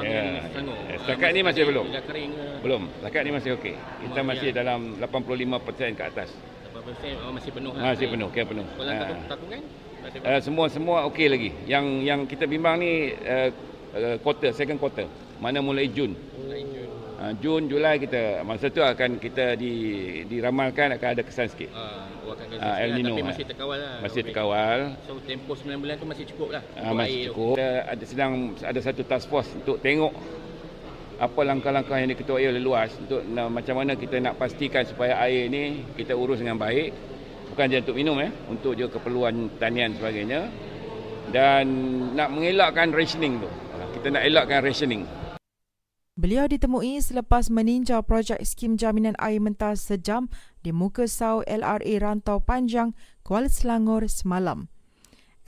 Ya, 0.00 0.48
setakat 0.96 1.36
ni 1.36 1.44
masih 1.44 1.68
belum. 1.68 1.92
Belum. 2.64 2.88
Setakat 3.04 3.20
ni 3.20 3.30
masih 3.36 3.50
okey. 3.60 3.76
Kita 3.76 4.20
masih 4.24 4.48
dalam 4.56 4.96
85% 4.96 5.92
ke 5.92 6.02
atas. 6.08 6.32
85% 6.72 7.36
masih 7.36 7.50
penuh. 7.52 7.72
Masih 7.76 8.06
penuh, 8.08 8.28
kira 8.32 8.48
penuh. 8.48 8.64
Ha. 8.80 9.28
takungan? 9.28 9.60
Uh, 10.24 10.40
semua 10.40 10.66
semua 10.72 11.04
okey 11.12 11.28
lagi. 11.28 11.52
Yang 11.68 11.84
yang 12.08 12.20
kita 12.24 12.48
bimbang 12.48 12.80
ni 12.80 13.12
uh, 13.12 13.52
uh, 13.92 14.16
quarter, 14.24 14.56
second 14.56 14.80
quarter. 14.80 15.04
Mana 15.42 15.58
mulai 15.58 15.90
Jun. 15.90 16.14
Mulai 16.38 16.62
Jun. 16.70 16.88
Uh, 17.18 17.32
Jun, 17.42 17.62
Julai 17.66 17.98
kita 17.98 18.46
masa 18.46 18.70
tu 18.70 18.78
akan 18.78 19.18
kita 19.18 19.58
di 19.58 19.72
diramalkan 20.30 20.94
akan 20.94 21.08
ada 21.18 21.22
kesan 21.26 21.50
sikit. 21.50 21.74
Akan 21.74 22.06
Ah, 22.62 22.78
El 22.78 22.94
Nino, 22.94 23.18
Tapi 23.18 23.26
ah. 23.26 23.28
masih 23.34 23.44
terkawal 23.50 23.76
lah. 23.82 23.94
Masih 23.98 24.20
terkawal. 24.22 24.78
So 25.02 25.18
tempoh 25.26 25.58
9 25.58 25.82
bulan 25.82 25.94
tu 25.98 26.06
masih 26.06 26.24
cukup 26.30 26.48
lah. 26.54 26.62
Untuk 26.78 26.94
masih 26.94 27.20
cukup. 27.34 27.54
Kita 27.58 27.68
ada 27.90 28.04
sedang 28.06 28.32
ada 28.62 28.80
satu 28.80 29.02
task 29.02 29.26
force 29.26 29.50
untuk 29.58 29.82
tengok 29.82 30.14
apa 31.22 31.40
langkah-langkah 31.46 31.96
yang 32.02 32.10
diketuai 32.14 32.50
oleh 32.50 32.62
luas 32.62 32.90
untuk 32.98 33.22
na, 33.30 33.46
macam 33.46 33.78
mana 33.78 33.94
kita 33.94 34.18
nak 34.18 34.42
pastikan 34.42 34.82
supaya 34.82 35.14
air 35.22 35.46
ni 35.46 35.86
kita 35.94 36.18
urus 36.18 36.42
dengan 36.42 36.58
baik 36.58 36.90
bukan 37.54 37.70
je 37.70 37.78
untuk 37.78 37.94
minum 37.94 38.18
ya 38.18 38.26
untuk 38.50 38.74
juga 38.74 38.98
keperluan 38.98 39.54
tanian 39.62 39.94
sebagainya 39.94 40.50
dan 41.30 41.62
nak 42.18 42.26
mengelakkan 42.34 42.90
rationing 42.90 43.38
tu 43.38 43.46
kita 43.94 44.18
nak 44.18 44.22
elakkan 44.26 44.66
rationing 44.66 45.06
Beliau 46.12 46.44
ditemui 46.44 47.00
selepas 47.00 47.48
meninjau 47.48 48.04
projek 48.04 48.36
skim 48.44 48.76
jaminan 48.76 49.16
air 49.16 49.40
mentah 49.40 49.72
sejam 49.72 50.28
di 50.60 50.68
muka 50.68 51.08
sau 51.08 51.40
LRA 51.48 51.80
Rantau 52.04 52.36
Panjang, 52.44 52.92
Kuala 53.24 53.48
Selangor 53.48 54.04
semalam. 54.12 54.68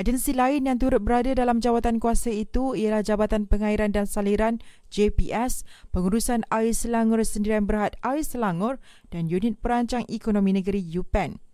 Agensi 0.00 0.33
lain 0.33 0.64
yang 0.64 0.81
turut 0.81 1.05
berada 1.05 1.37
dalam 1.37 1.61
jawatan 1.61 2.00
kuasa 2.00 2.33
itu 2.33 2.72
ialah 2.72 3.05
Jabatan 3.05 3.44
Pengairan 3.44 3.92
dan 3.92 4.09
Saliran 4.09 4.57
JPS, 4.88 5.68
Pengurusan 5.92 6.48
Air 6.48 6.72
Selangor 6.72 7.20
Sendirian 7.29 7.68
Berhad 7.68 8.00
Air 8.00 8.24
Selangor 8.24 8.81
dan 9.12 9.29
Unit 9.29 9.61
Perancang 9.61 10.09
Ekonomi 10.09 10.57
Negeri 10.57 10.81
UPEN. 10.81 11.44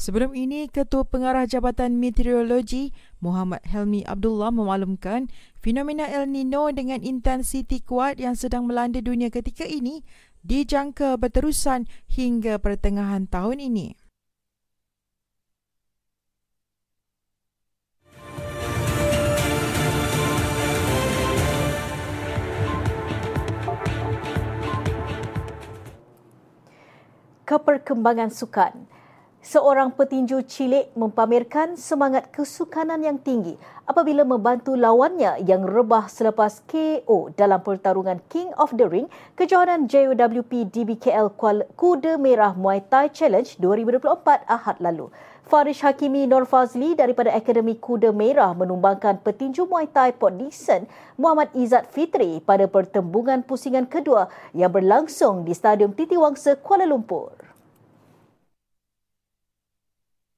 Sebelum 0.00 0.32
ini, 0.32 0.64
Ketua 0.64 1.04
Pengarah 1.04 1.44
Jabatan 1.44 2.00
Meteorologi 2.00 2.96
Muhammad 3.20 3.60
Helmi 3.68 4.00
Abdullah 4.08 4.48
memaklumkan 4.48 5.28
fenomena 5.60 6.08
El 6.08 6.24
Nino 6.32 6.72
dengan 6.72 7.04
intensiti 7.04 7.84
kuat 7.84 8.16
yang 8.16 8.32
sedang 8.32 8.64
melanda 8.64 9.04
dunia 9.04 9.28
ketika 9.28 9.68
ini 9.68 10.00
dijangka 10.40 11.20
berterusan 11.20 11.84
hingga 12.08 12.56
pertengahan 12.56 13.28
tahun 13.28 13.60
ini. 13.60 13.92
Keperkembangan 27.44 28.32
sukan. 28.32 28.99
Seorang 29.40 29.96
petinju 29.96 30.44
cilik 30.44 30.92
mempamerkan 30.92 31.72
semangat 31.72 32.28
kesukanan 32.28 33.00
yang 33.00 33.16
tinggi 33.16 33.56
apabila 33.88 34.20
membantu 34.20 34.76
lawannya 34.76 35.40
yang 35.48 35.64
rebah 35.64 36.12
selepas 36.12 36.60
KO 36.68 37.32
dalam 37.32 37.64
pertarungan 37.64 38.20
King 38.28 38.52
of 38.60 38.68
the 38.76 38.84
Ring 38.84 39.08
kejohanan 39.40 39.88
JOWP 39.88 40.68
DBKL 40.68 41.32
Kuala 41.40 41.64
Kuda 41.72 42.20
Merah 42.20 42.52
Muay 42.52 42.84
Thai 42.84 43.08
Challenge 43.16 43.48
2024 43.56 44.44
Ahad 44.44 44.76
lalu. 44.76 45.08
Farish 45.48 45.80
Hakimi 45.88 46.28
Nur 46.28 46.44
Fazli 46.44 46.92
daripada 46.92 47.32
Akademi 47.32 47.80
Kuda 47.80 48.12
Merah 48.12 48.52
menumbangkan 48.52 49.24
petinju 49.24 49.64
Muay 49.64 49.88
Thai 49.88 50.12
Port 50.20 50.36
Dickson 50.36 50.84
Muhammad 51.16 51.48
Izzat 51.56 51.88
Fitri 51.88 52.44
pada 52.44 52.68
pertembungan 52.68 53.40
pusingan 53.40 53.88
kedua 53.88 54.28
yang 54.52 54.68
berlangsung 54.68 55.48
di 55.48 55.56
Stadium 55.56 55.96
Titi 55.96 56.20
Wangsa 56.20 56.60
Kuala 56.60 56.84
Lumpur. 56.84 57.49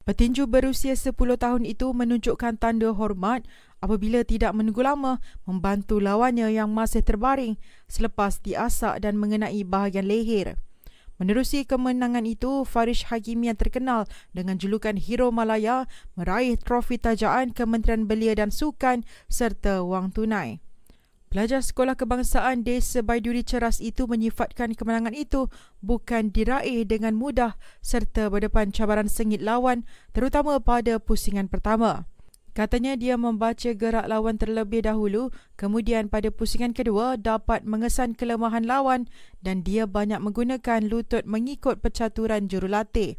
Petinju 0.02 0.50
berusia 0.50 0.98
10 0.98 1.14
tahun 1.14 1.62
itu 1.62 1.94
menunjukkan 1.94 2.58
tanda 2.58 2.90
hormat 2.90 3.46
apabila 3.78 4.26
tidak 4.26 4.50
menunggu 4.50 4.82
lama 4.82 5.22
membantu 5.46 6.02
lawannya 6.02 6.50
yang 6.50 6.74
masih 6.74 7.06
terbaring 7.06 7.54
selepas 7.86 8.42
diasak 8.42 8.98
dan 8.98 9.14
mengenai 9.14 9.62
bahagian 9.62 10.10
leher. 10.10 10.58
Menerusi 11.22 11.62
kemenangan 11.62 12.26
itu, 12.26 12.66
Farish 12.66 13.06
Hakimi 13.06 13.46
yang 13.46 13.54
terkenal 13.54 14.10
dengan 14.34 14.58
julukan 14.58 14.98
Hero 14.98 15.30
Malaya 15.30 15.86
meraih 16.18 16.58
trofi 16.58 16.98
tajaan 16.98 17.54
Kementerian 17.54 18.10
Belia 18.10 18.34
dan 18.34 18.50
Sukan 18.50 19.06
serta 19.30 19.86
wang 19.86 20.10
tunai. 20.10 20.58
Pelajar 21.32 21.64
Sekolah 21.64 21.96
Kebangsaan 21.96 22.60
Desa 22.60 23.00
Baiduri 23.00 23.40
Ceras 23.40 23.80
itu 23.80 24.04
menyifatkan 24.04 24.76
kemenangan 24.76 25.16
itu 25.16 25.48
bukan 25.80 26.28
diraih 26.28 26.84
dengan 26.84 27.16
mudah 27.16 27.56
serta 27.80 28.28
berdepan 28.28 28.68
cabaran 28.68 29.08
sengit 29.08 29.40
lawan 29.40 29.88
terutama 30.12 30.60
pada 30.60 31.00
pusingan 31.00 31.48
pertama. 31.48 32.04
Katanya 32.52 33.00
dia 33.00 33.16
membaca 33.16 33.72
gerak 33.72 34.04
lawan 34.12 34.36
terlebih 34.36 34.84
dahulu 34.84 35.32
kemudian 35.56 36.12
pada 36.12 36.28
pusingan 36.28 36.76
kedua 36.76 37.16
dapat 37.16 37.64
mengesan 37.64 38.12
kelemahan 38.12 38.68
lawan 38.68 39.08
dan 39.40 39.64
dia 39.64 39.88
banyak 39.88 40.20
menggunakan 40.20 40.84
lutut 40.84 41.24
mengikut 41.24 41.80
percaturan 41.80 42.44
jurulatih. 42.44 43.16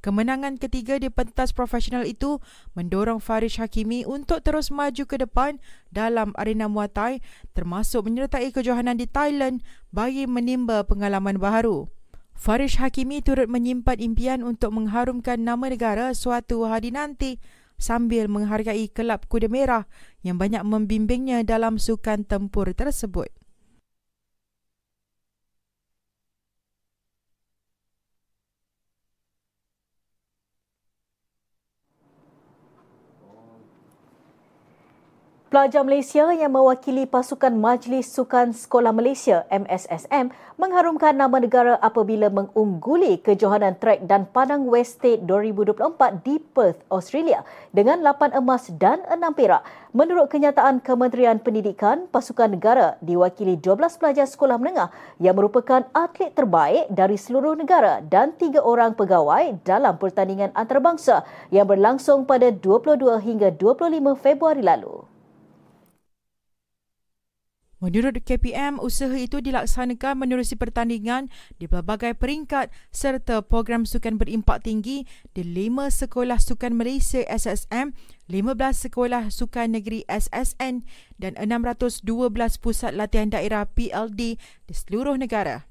Kemenangan 0.00 0.56
ketiga 0.56 0.96
di 0.96 1.12
pentas 1.12 1.52
profesional 1.52 2.08
itu 2.08 2.40
mendorong 2.72 3.20
Farish 3.20 3.60
Hakimi 3.60 4.08
untuk 4.08 4.40
terus 4.40 4.72
maju 4.72 5.04
ke 5.04 5.20
depan 5.20 5.60
dalam 5.92 6.32
arena 6.40 6.72
Muay 6.72 6.88
Thai 6.88 7.20
termasuk 7.52 8.08
menyertai 8.08 8.48
kejohanan 8.48 8.96
di 8.96 9.04
Thailand 9.04 9.60
bagi 9.92 10.24
menimba 10.24 10.88
pengalaman 10.88 11.36
baharu. 11.36 11.92
Farish 12.32 12.80
Hakimi 12.80 13.20
turut 13.20 13.52
menyimpan 13.52 14.00
impian 14.00 14.40
untuk 14.40 14.72
mengharumkan 14.72 15.36
nama 15.36 15.68
negara 15.68 16.16
suatu 16.16 16.64
hari 16.64 16.88
nanti 16.88 17.36
sambil 17.76 18.32
menghargai 18.32 18.88
kelab 18.88 19.28
Kuda 19.28 19.52
Merah 19.52 19.84
yang 20.24 20.40
banyak 20.40 20.64
membimbingnya 20.64 21.44
dalam 21.44 21.76
sukan 21.76 22.24
tempur 22.24 22.72
tersebut. 22.72 23.28
Pelajar 35.50 35.82
Malaysia 35.82 36.30
yang 36.30 36.54
mewakili 36.54 37.10
pasukan 37.10 37.50
Majlis 37.50 38.06
Sukan 38.06 38.54
Sekolah 38.54 38.94
Malaysia 38.94 39.50
MSSM 39.50 40.30
mengharumkan 40.54 41.10
nama 41.10 41.42
negara 41.42 41.74
apabila 41.82 42.30
mengungguli 42.30 43.18
kejohanan 43.18 43.74
trek 43.74 44.06
dan 44.06 44.30
Padang 44.30 44.70
West 44.70 45.02
State 45.02 45.26
2024 45.26 46.22
di 46.22 46.38
Perth, 46.38 46.86
Australia 46.86 47.42
dengan 47.74 47.98
8 47.98 48.38
emas 48.38 48.70
dan 48.78 49.02
6 49.10 49.18
perak. 49.34 49.66
Menurut 49.90 50.30
kenyataan 50.30 50.78
Kementerian 50.86 51.42
Pendidikan, 51.42 52.06
pasukan 52.06 52.54
negara 52.54 52.94
diwakili 53.02 53.58
12 53.58 53.98
pelajar 53.98 54.30
sekolah 54.30 54.54
menengah 54.54 54.94
yang 55.18 55.34
merupakan 55.34 55.82
atlet 55.90 56.30
terbaik 56.30 56.86
dari 56.94 57.18
seluruh 57.18 57.58
negara 57.58 57.98
dan 58.06 58.38
3 58.38 58.54
orang 58.62 58.94
pegawai 58.94 59.58
dalam 59.66 59.98
pertandingan 59.98 60.54
antarabangsa 60.54 61.26
yang 61.50 61.66
berlangsung 61.66 62.22
pada 62.22 62.54
22 62.54 63.02
hingga 63.18 63.50
25 63.50 64.14
Februari 64.14 64.62
lalu. 64.62 65.09
Menurut 67.80 68.20
KPM, 68.20 68.76
usaha 68.76 69.16
itu 69.16 69.40
dilaksanakan 69.40 70.20
menerusi 70.20 70.52
pertandingan 70.52 71.32
di 71.56 71.64
pelbagai 71.64 72.12
peringkat 72.12 72.68
serta 72.92 73.40
program 73.40 73.88
sukan 73.88 74.20
berimpak 74.20 74.60
tinggi 74.68 75.08
di 75.32 75.40
5 75.40 75.88
Sekolah 75.88 76.36
Sukan 76.36 76.76
Malaysia 76.76 77.24
SSM, 77.24 77.96
15 78.28 78.84
Sekolah 78.84 79.32
Sukan 79.32 79.72
Negeri 79.72 80.04
SSN 80.12 80.84
dan 81.16 81.32
612 81.40 82.04
pusat 82.60 82.92
latihan 82.92 83.32
daerah 83.32 83.64
PLD 83.64 84.36
di 84.36 84.74
seluruh 84.76 85.16
negara. 85.16 85.64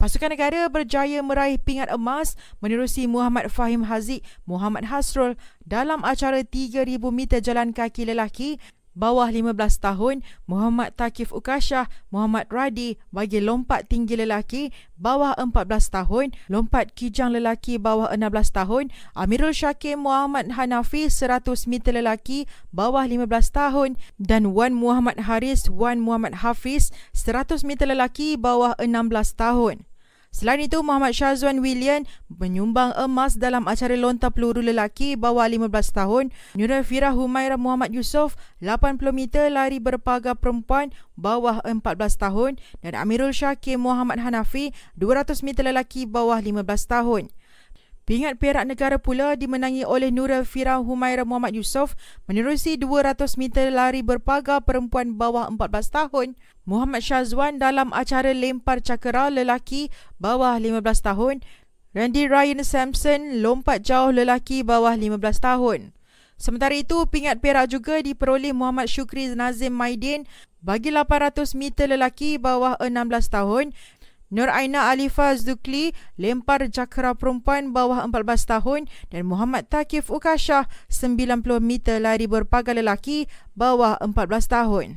Pasukan 0.00 0.32
negara 0.32 0.66
berjaya 0.72 1.20
meraih 1.20 1.60
pingat 1.60 1.92
emas 1.92 2.34
menerusi 2.64 3.04
Muhammad 3.04 3.52
Fahim 3.52 3.86
Haziq 3.86 4.24
Muhammad 4.48 4.88
Hasrul 4.88 5.36
dalam 5.68 6.00
acara 6.02 6.42
3000 6.42 6.96
meter 7.12 7.38
jalan 7.44 7.76
kaki 7.76 8.08
lelaki 8.08 8.56
bawah 8.92 9.28
15 9.28 9.56
tahun 9.80 10.20
Muhammad 10.44 10.96
Takif 10.96 11.32
Ukashah 11.32 11.88
Muhammad 12.12 12.48
Radi 12.52 13.00
bagi 13.12 13.40
lompat 13.40 13.88
tinggi 13.88 14.16
lelaki 14.16 14.72
bawah 14.96 15.36
14 15.36 15.68
tahun 15.88 16.26
lompat 16.48 16.92
kijang 16.96 17.32
lelaki 17.32 17.80
bawah 17.80 18.12
16 18.12 18.52
tahun 18.52 18.84
Amirul 19.16 19.56
Syakir 19.56 19.96
Muhammad 19.96 20.54
Hanafi 20.54 21.08
100 21.08 21.44
meter 21.68 21.92
lelaki 21.96 22.44
bawah 22.70 23.04
15 23.04 23.28
tahun 23.52 23.90
dan 24.20 24.52
Wan 24.52 24.76
Muhammad 24.76 25.24
Haris 25.24 25.68
Wan 25.68 26.00
Muhammad 26.00 26.40
Hafiz 26.40 26.92
100 27.16 27.64
meter 27.64 27.88
lelaki 27.88 28.36
bawah 28.40 28.76
16 28.80 28.88
tahun 29.36 29.84
Selain 30.32 30.64
itu, 30.64 30.80
Muhammad 30.80 31.12
Syazwan 31.12 31.60
William 31.60 32.08
menyumbang 32.32 32.96
emas 32.96 33.36
dalam 33.36 33.68
acara 33.68 33.92
lontar 34.00 34.32
peluru 34.32 34.64
lelaki 34.64 35.12
bawah 35.12 35.44
15 35.44 35.68
tahun. 35.92 36.24
Nura 36.56 36.80
Fira 36.80 37.12
Humaira 37.12 37.60
Muhammad 37.60 37.92
Yusof 37.92 38.40
80 38.64 39.12
meter 39.12 39.52
lari 39.52 39.76
berpagar 39.76 40.40
perempuan 40.40 40.88
bawah 41.20 41.60
14 41.60 41.76
tahun 42.16 42.56
dan 42.80 42.96
Amirul 42.96 43.36
Syakir 43.36 43.76
Muhammad 43.76 44.24
Hanafi 44.24 44.72
200 44.96 45.44
meter 45.44 45.68
lelaki 45.68 46.08
bawah 46.08 46.40
15 46.40 46.64
tahun. 46.88 47.28
Pingat 48.02 48.42
perak 48.42 48.66
negara 48.66 48.98
pula 48.98 49.38
dimenangi 49.38 49.86
oleh 49.86 50.10
Nurul 50.10 50.42
Fira 50.42 50.82
Humaira 50.82 51.22
Muhammad 51.22 51.54
Yusof 51.54 51.94
menerusi 52.26 52.74
200 52.74 53.38
meter 53.38 53.70
lari 53.70 54.02
berpagar 54.02 54.66
perempuan 54.66 55.14
bawah 55.14 55.46
14 55.46 55.86
tahun. 55.86 56.28
Muhammad 56.66 57.06
Syazwan 57.06 57.62
dalam 57.62 57.94
acara 57.94 58.34
lempar 58.34 58.82
cakera 58.82 59.30
lelaki 59.30 59.86
bawah 60.18 60.58
15 60.58 60.82
tahun. 60.98 61.46
Randy 61.94 62.26
Ryan 62.26 62.66
Sampson 62.66 63.38
lompat 63.38 63.86
jauh 63.86 64.10
lelaki 64.10 64.66
bawah 64.66 64.98
15 64.98 65.22
tahun. 65.38 65.94
Sementara 66.42 66.74
itu, 66.74 67.06
pingat 67.06 67.38
perak 67.38 67.70
juga 67.70 68.02
diperoleh 68.02 68.50
Muhammad 68.50 68.90
Syukri 68.90 69.30
Nazim 69.30 69.70
Maidin 69.70 70.26
bagi 70.58 70.90
800 70.90 71.54
meter 71.54 71.86
lelaki 71.86 72.34
bawah 72.34 72.74
16 72.82 73.30
tahun 73.30 73.70
Nur 74.32 74.48
Aina 74.48 74.88
Alifa 74.88 75.36
Zukli 75.36 75.92
lempar 76.16 76.64
cakra 76.72 77.12
perempuan 77.12 77.76
bawah 77.76 78.00
14 78.08 78.48
tahun 78.48 78.88
dan 79.12 79.28
Muhammad 79.28 79.68
Takif 79.68 80.08
Ukashah 80.08 80.72
90 80.88 81.44
meter 81.60 82.00
lari 82.00 82.24
berpagar 82.24 82.72
lelaki 82.72 83.28
bawah 83.52 84.00
14 84.00 84.48
tahun. 84.48 84.96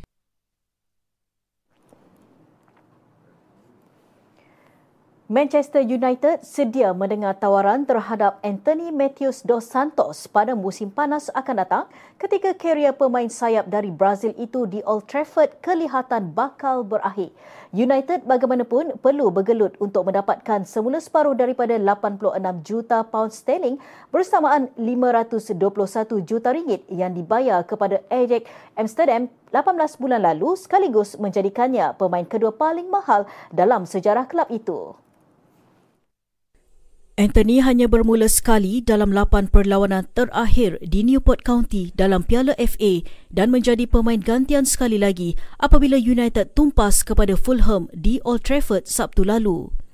Manchester 5.26 5.82
United 5.82 6.46
sedia 6.46 6.94
mendengar 6.94 7.34
tawaran 7.42 7.82
terhadap 7.82 8.38
Anthony 8.46 8.94
Matthews 8.94 9.42
dos 9.42 9.66
Santos 9.66 10.30
pada 10.30 10.54
musim 10.54 10.94
panas 10.94 11.34
akan 11.34 11.66
datang 11.66 11.86
ketika 12.22 12.54
karier 12.54 12.94
pemain 12.94 13.26
sayap 13.26 13.66
dari 13.66 13.90
Brazil 13.90 14.38
itu 14.38 14.70
di 14.70 14.86
Old 14.86 15.10
Trafford 15.10 15.58
kelihatan 15.66 16.30
bakal 16.30 16.86
berakhir. 16.86 17.34
United 17.74 18.22
bagaimanapun 18.30 19.02
perlu 19.02 19.34
bergelut 19.34 19.74
untuk 19.82 20.06
mendapatkan 20.14 20.62
semula 20.62 21.02
separuh 21.02 21.34
daripada 21.34 21.74
86 21.74 22.62
juta 22.62 23.02
pound 23.02 23.34
sterling 23.34 23.82
bersamaan 24.14 24.70
521 24.78 26.22
juta 26.22 26.54
ringgit 26.54 26.86
yang 26.86 27.18
dibayar 27.18 27.66
kepada 27.66 27.98
Ajax 28.14 28.46
Amsterdam 28.78 29.34
18 29.56 30.04
bulan 30.04 30.20
lalu 30.20 30.60
sekaligus 30.60 31.16
menjadikannya 31.16 31.96
pemain 31.96 32.28
kedua 32.28 32.52
paling 32.52 32.92
mahal 32.92 33.24
dalam 33.56 33.88
sejarah 33.88 34.28
kelab 34.28 34.52
itu. 34.52 35.00
Anthony 37.16 37.64
hanya 37.64 37.88
bermula 37.88 38.28
sekali 38.28 38.84
dalam 38.84 39.16
8 39.16 39.48
perlawanan 39.48 40.04
terakhir 40.12 40.76
di 40.84 41.00
Newport 41.08 41.48
County 41.48 41.96
dalam 41.96 42.28
Piala 42.28 42.52
FA 42.60 43.08
dan 43.32 43.56
menjadi 43.56 43.88
pemain 43.88 44.20
gantian 44.20 44.68
sekali 44.68 45.00
lagi 45.00 45.40
apabila 45.56 45.96
United 45.96 46.52
tumpas 46.60 47.08
kepada 47.08 47.40
Fulham 47.40 47.88
di 47.96 48.20
Old 48.28 48.44
Trafford 48.44 48.92
Sabtu 48.92 49.24
lalu. 49.24 49.85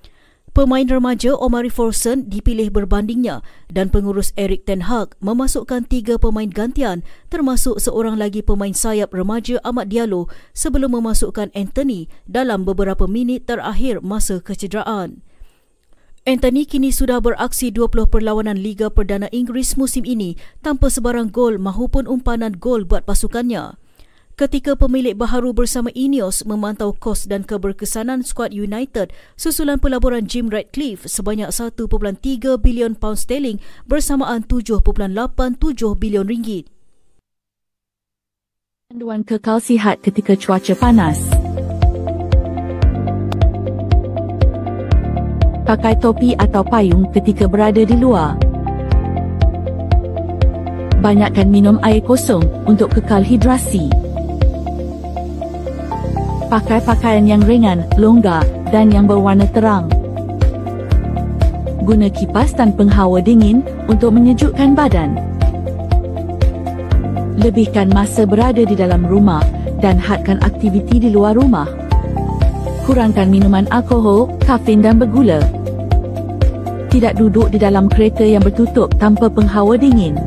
Pemain 0.51 0.83
remaja 0.83 1.31
Omari 1.31 1.71
Forson 1.71 2.27
dipilih 2.27 2.75
berbandingnya 2.75 3.39
dan 3.71 3.87
pengurus 3.87 4.35
Eric 4.35 4.67
Ten 4.67 4.83
Hag 4.83 5.15
memasukkan 5.23 5.87
tiga 5.87 6.19
pemain 6.19 6.51
gantian 6.51 7.07
termasuk 7.31 7.79
seorang 7.79 8.19
lagi 8.19 8.43
pemain 8.43 8.75
sayap 8.75 9.15
remaja 9.15 9.63
Ahmad 9.63 9.87
Diallo 9.87 10.27
sebelum 10.51 10.99
memasukkan 10.99 11.55
Anthony 11.55 12.11
dalam 12.27 12.67
beberapa 12.67 13.07
minit 13.07 13.47
terakhir 13.47 14.03
masa 14.03 14.43
kecederaan. 14.43 15.23
Anthony 16.27 16.67
kini 16.67 16.91
sudah 16.91 17.23
beraksi 17.23 17.71
20 17.71 18.11
perlawanan 18.11 18.59
Liga 18.59 18.91
Perdana 18.91 19.31
Inggeris 19.31 19.79
musim 19.79 20.03
ini 20.03 20.35
tanpa 20.59 20.91
sebarang 20.91 21.31
gol 21.31 21.63
maupun 21.63 22.03
umpanan 22.03 22.59
gol 22.59 22.83
buat 22.83 23.07
pasukannya. 23.07 23.79
Ketika 24.41 24.73
pemilik 24.73 25.13
baharu 25.13 25.53
bersama 25.53 25.93
Ineos 25.93 26.41
memantau 26.49 26.97
kos 26.97 27.29
dan 27.29 27.45
keberkesanan 27.45 28.25
skuad 28.25 28.49
United 28.49 29.13
susulan 29.37 29.77
pelaburan 29.77 30.25
Jim 30.25 30.49
Ratcliffe 30.49 31.05
sebanyak 31.05 31.53
1.3 31.53 31.85
bilion 32.57 32.97
pound 32.97 33.21
sterling 33.21 33.61
bersamaan 33.85 34.41
7.87 34.41 34.81
bilion 35.93 36.25
ringgit. 36.25 36.65
Panduan 38.89 39.21
kekal 39.21 39.61
sihat 39.61 40.01
ketika 40.01 40.33
cuaca 40.33 40.73
panas. 40.73 41.21
pakai 45.71 45.95
topi 46.03 46.35
atau 46.35 46.65
payung 46.67 47.07
ketika 47.15 47.47
berada 47.47 47.85
di 47.85 47.95
luar. 47.95 48.35
Banyakkan 50.99 51.47
minum 51.47 51.79
air 51.85 52.03
kosong 52.03 52.43
untuk 52.67 52.91
kekal 52.91 53.23
hidrasi. 53.23 54.10
Pakai 56.51 56.83
pakaian 56.83 57.23
yang 57.23 57.39
ringan, 57.47 57.87
longgar 57.95 58.43
dan 58.75 58.91
yang 58.91 59.07
berwarna 59.07 59.47
terang. 59.55 59.87
Guna 61.87 62.11
kipas 62.11 62.51
dan 62.51 62.75
penghawa 62.75 63.23
dingin 63.23 63.63
untuk 63.87 64.11
menyejukkan 64.11 64.75
badan. 64.75 65.15
Lebihkan 67.39 67.95
masa 67.95 68.27
berada 68.27 68.67
di 68.67 68.75
dalam 68.75 69.07
rumah 69.07 69.39
dan 69.79 69.95
hadkan 69.95 70.43
aktiviti 70.43 70.99
di 70.99 71.09
luar 71.15 71.39
rumah. 71.39 71.71
Kurangkan 72.83 73.31
minuman 73.31 73.71
alkohol, 73.71 74.27
kafein 74.43 74.83
dan 74.83 74.99
bergula 74.99 75.39
tidak 76.91 77.15
duduk 77.15 77.47
di 77.47 77.55
dalam 77.55 77.87
kereta 77.87 78.27
yang 78.27 78.43
bertutup 78.43 78.91
tanpa 78.99 79.31
penghawa 79.31 79.79
dingin. 79.79 80.19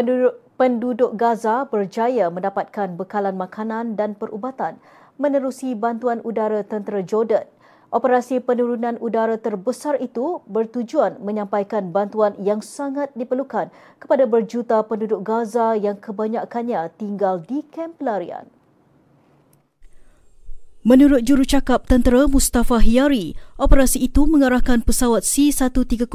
Penduduk 0.00 0.40
penduduk 0.56 1.12
Gaza 1.12 1.68
berjaya 1.68 2.32
mendapatkan 2.32 2.96
bekalan 2.96 3.36
makanan 3.36 4.00
dan 4.00 4.16
perubatan 4.16 4.80
menerusi 5.20 5.76
bantuan 5.76 6.24
udara 6.24 6.64
tentera 6.64 7.04
Jordan. 7.04 7.44
Operasi 7.92 8.40
penurunan 8.40 8.96
udara 8.96 9.36
terbesar 9.36 10.00
itu 10.00 10.40
bertujuan 10.48 11.20
menyampaikan 11.20 11.92
bantuan 11.92 12.32
yang 12.40 12.64
sangat 12.64 13.12
diperlukan 13.12 13.68
kepada 14.00 14.24
berjuta 14.24 14.80
penduduk 14.88 15.20
Gaza 15.20 15.76
yang 15.76 16.00
kebanyakannya 16.00 16.80
tinggal 16.96 17.44
di 17.44 17.60
kamp 17.68 18.00
pelarian. 18.00 18.48
Menurut 20.80 21.28
jurucakap 21.28 21.84
tentera 21.84 22.24
Mustafa 22.24 22.80
Hiyari, 22.80 23.36
operasi 23.60 24.00
itu 24.00 24.24
mengarahkan 24.24 24.80
pesawat 24.80 25.28
C-130 25.28 26.08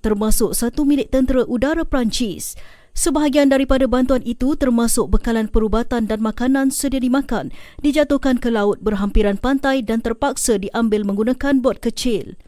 termasuk 0.00 0.56
satu 0.56 0.88
milik 0.88 1.12
tentera 1.12 1.44
udara 1.44 1.84
Perancis 1.84 2.56
Sebahagian 2.96 3.52
daripada 3.52 3.84
bantuan 3.84 4.24
itu 4.24 4.56
termasuk 4.56 5.12
bekalan 5.12 5.52
perubatan 5.52 6.08
dan 6.08 6.24
makanan 6.24 6.72
sedia 6.72 6.96
dimakan 6.96 7.52
dijatuhkan 7.84 8.40
ke 8.40 8.48
laut 8.48 8.80
berhampiran 8.80 9.36
pantai 9.36 9.84
dan 9.84 10.00
terpaksa 10.00 10.56
diambil 10.56 11.04
menggunakan 11.04 11.60
bot 11.60 11.76
kecil. 11.76 12.40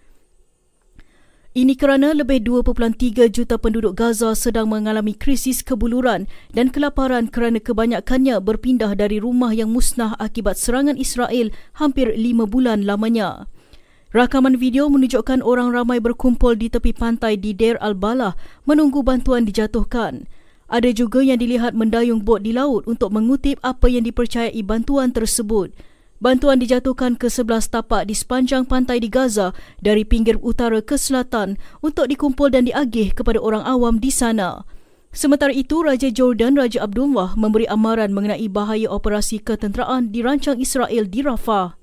Ini 1.52 1.76
kerana 1.76 2.16
lebih 2.16 2.48
2.3 2.48 3.28
juta 3.28 3.60
penduduk 3.60 3.92
Gaza 4.00 4.32
sedang 4.32 4.72
mengalami 4.72 5.12
krisis 5.12 5.60
kebuluran 5.60 6.24
dan 6.56 6.72
kelaparan 6.72 7.28
kerana 7.28 7.60
kebanyakannya 7.60 8.40
berpindah 8.40 8.96
dari 8.96 9.20
rumah 9.20 9.52
yang 9.52 9.68
musnah 9.68 10.16
akibat 10.16 10.56
serangan 10.56 10.96
Israel 10.96 11.52
hampir 11.76 12.08
lima 12.16 12.48
bulan 12.48 12.88
lamanya. 12.88 13.52
Rakaman 14.16 14.56
video 14.56 14.88
menunjukkan 14.88 15.44
orang 15.44 15.76
ramai 15.76 16.00
berkumpul 16.00 16.56
di 16.56 16.72
tepi 16.72 16.96
pantai 16.96 17.36
di 17.36 17.52
Deir 17.52 17.76
al-Balah 17.84 18.32
menunggu 18.64 19.04
bantuan 19.04 19.44
dijatuhkan. 19.44 20.24
Ada 20.68 20.92
juga 20.92 21.24
yang 21.24 21.40
dilihat 21.40 21.72
mendayung 21.72 22.20
bot 22.20 22.44
di 22.44 22.52
laut 22.52 22.84
untuk 22.84 23.08
mengutip 23.08 23.56
apa 23.64 23.88
yang 23.88 24.04
dipercayai 24.04 24.60
bantuan 24.60 25.16
tersebut. 25.16 25.72
Bantuan 26.20 26.60
dijatuhkan 26.60 27.16
ke 27.16 27.32
11 27.32 27.72
tapak 27.72 28.04
di 28.04 28.12
sepanjang 28.12 28.68
pantai 28.68 29.00
di 29.00 29.08
Gaza 29.08 29.56
dari 29.80 30.04
pinggir 30.04 30.36
utara 30.44 30.84
ke 30.84 31.00
selatan 31.00 31.56
untuk 31.80 32.10
dikumpul 32.10 32.52
dan 32.52 32.68
diagih 32.68 33.16
kepada 33.16 33.40
orang 33.40 33.64
awam 33.64 33.96
di 33.96 34.12
sana. 34.12 34.66
Sementara 35.08 35.54
itu, 35.56 35.80
Raja 35.80 36.12
Jordan 36.12 36.52
Raja 36.58 36.84
Abdullah 36.84 37.32
memberi 37.38 37.64
amaran 37.64 38.12
mengenai 38.12 38.44
bahaya 38.50 38.92
operasi 38.92 39.40
ketenteraan 39.40 40.12
dirancang 40.12 40.60
Israel 40.60 41.08
di 41.08 41.24
Rafah. 41.24 41.80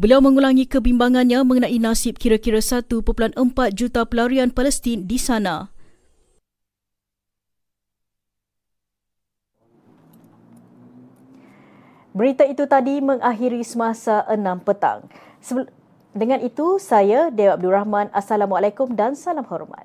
Beliau 0.00 0.24
mengulangi 0.24 0.64
kebimbangannya 0.64 1.44
mengenai 1.44 1.76
nasib 1.76 2.16
kira-kira 2.16 2.58
1.4 2.64 3.36
juta 3.74 4.00
pelarian 4.08 4.48
Palestin 4.48 5.04
di 5.04 5.20
sana. 5.20 5.73
Berita 12.14 12.46
itu 12.46 12.62
tadi 12.70 13.02
mengakhiri 13.02 13.66
semasa 13.66 14.22
6 14.30 14.62
petang. 14.62 15.02
Dengan 16.14 16.38
itu, 16.46 16.78
saya 16.78 17.26
Dewa 17.26 17.58
Abdul 17.58 17.74
Rahman. 17.74 18.06
Assalamualaikum 18.14 18.94
dan 18.94 19.18
salam 19.18 19.42
hormat. 19.50 19.82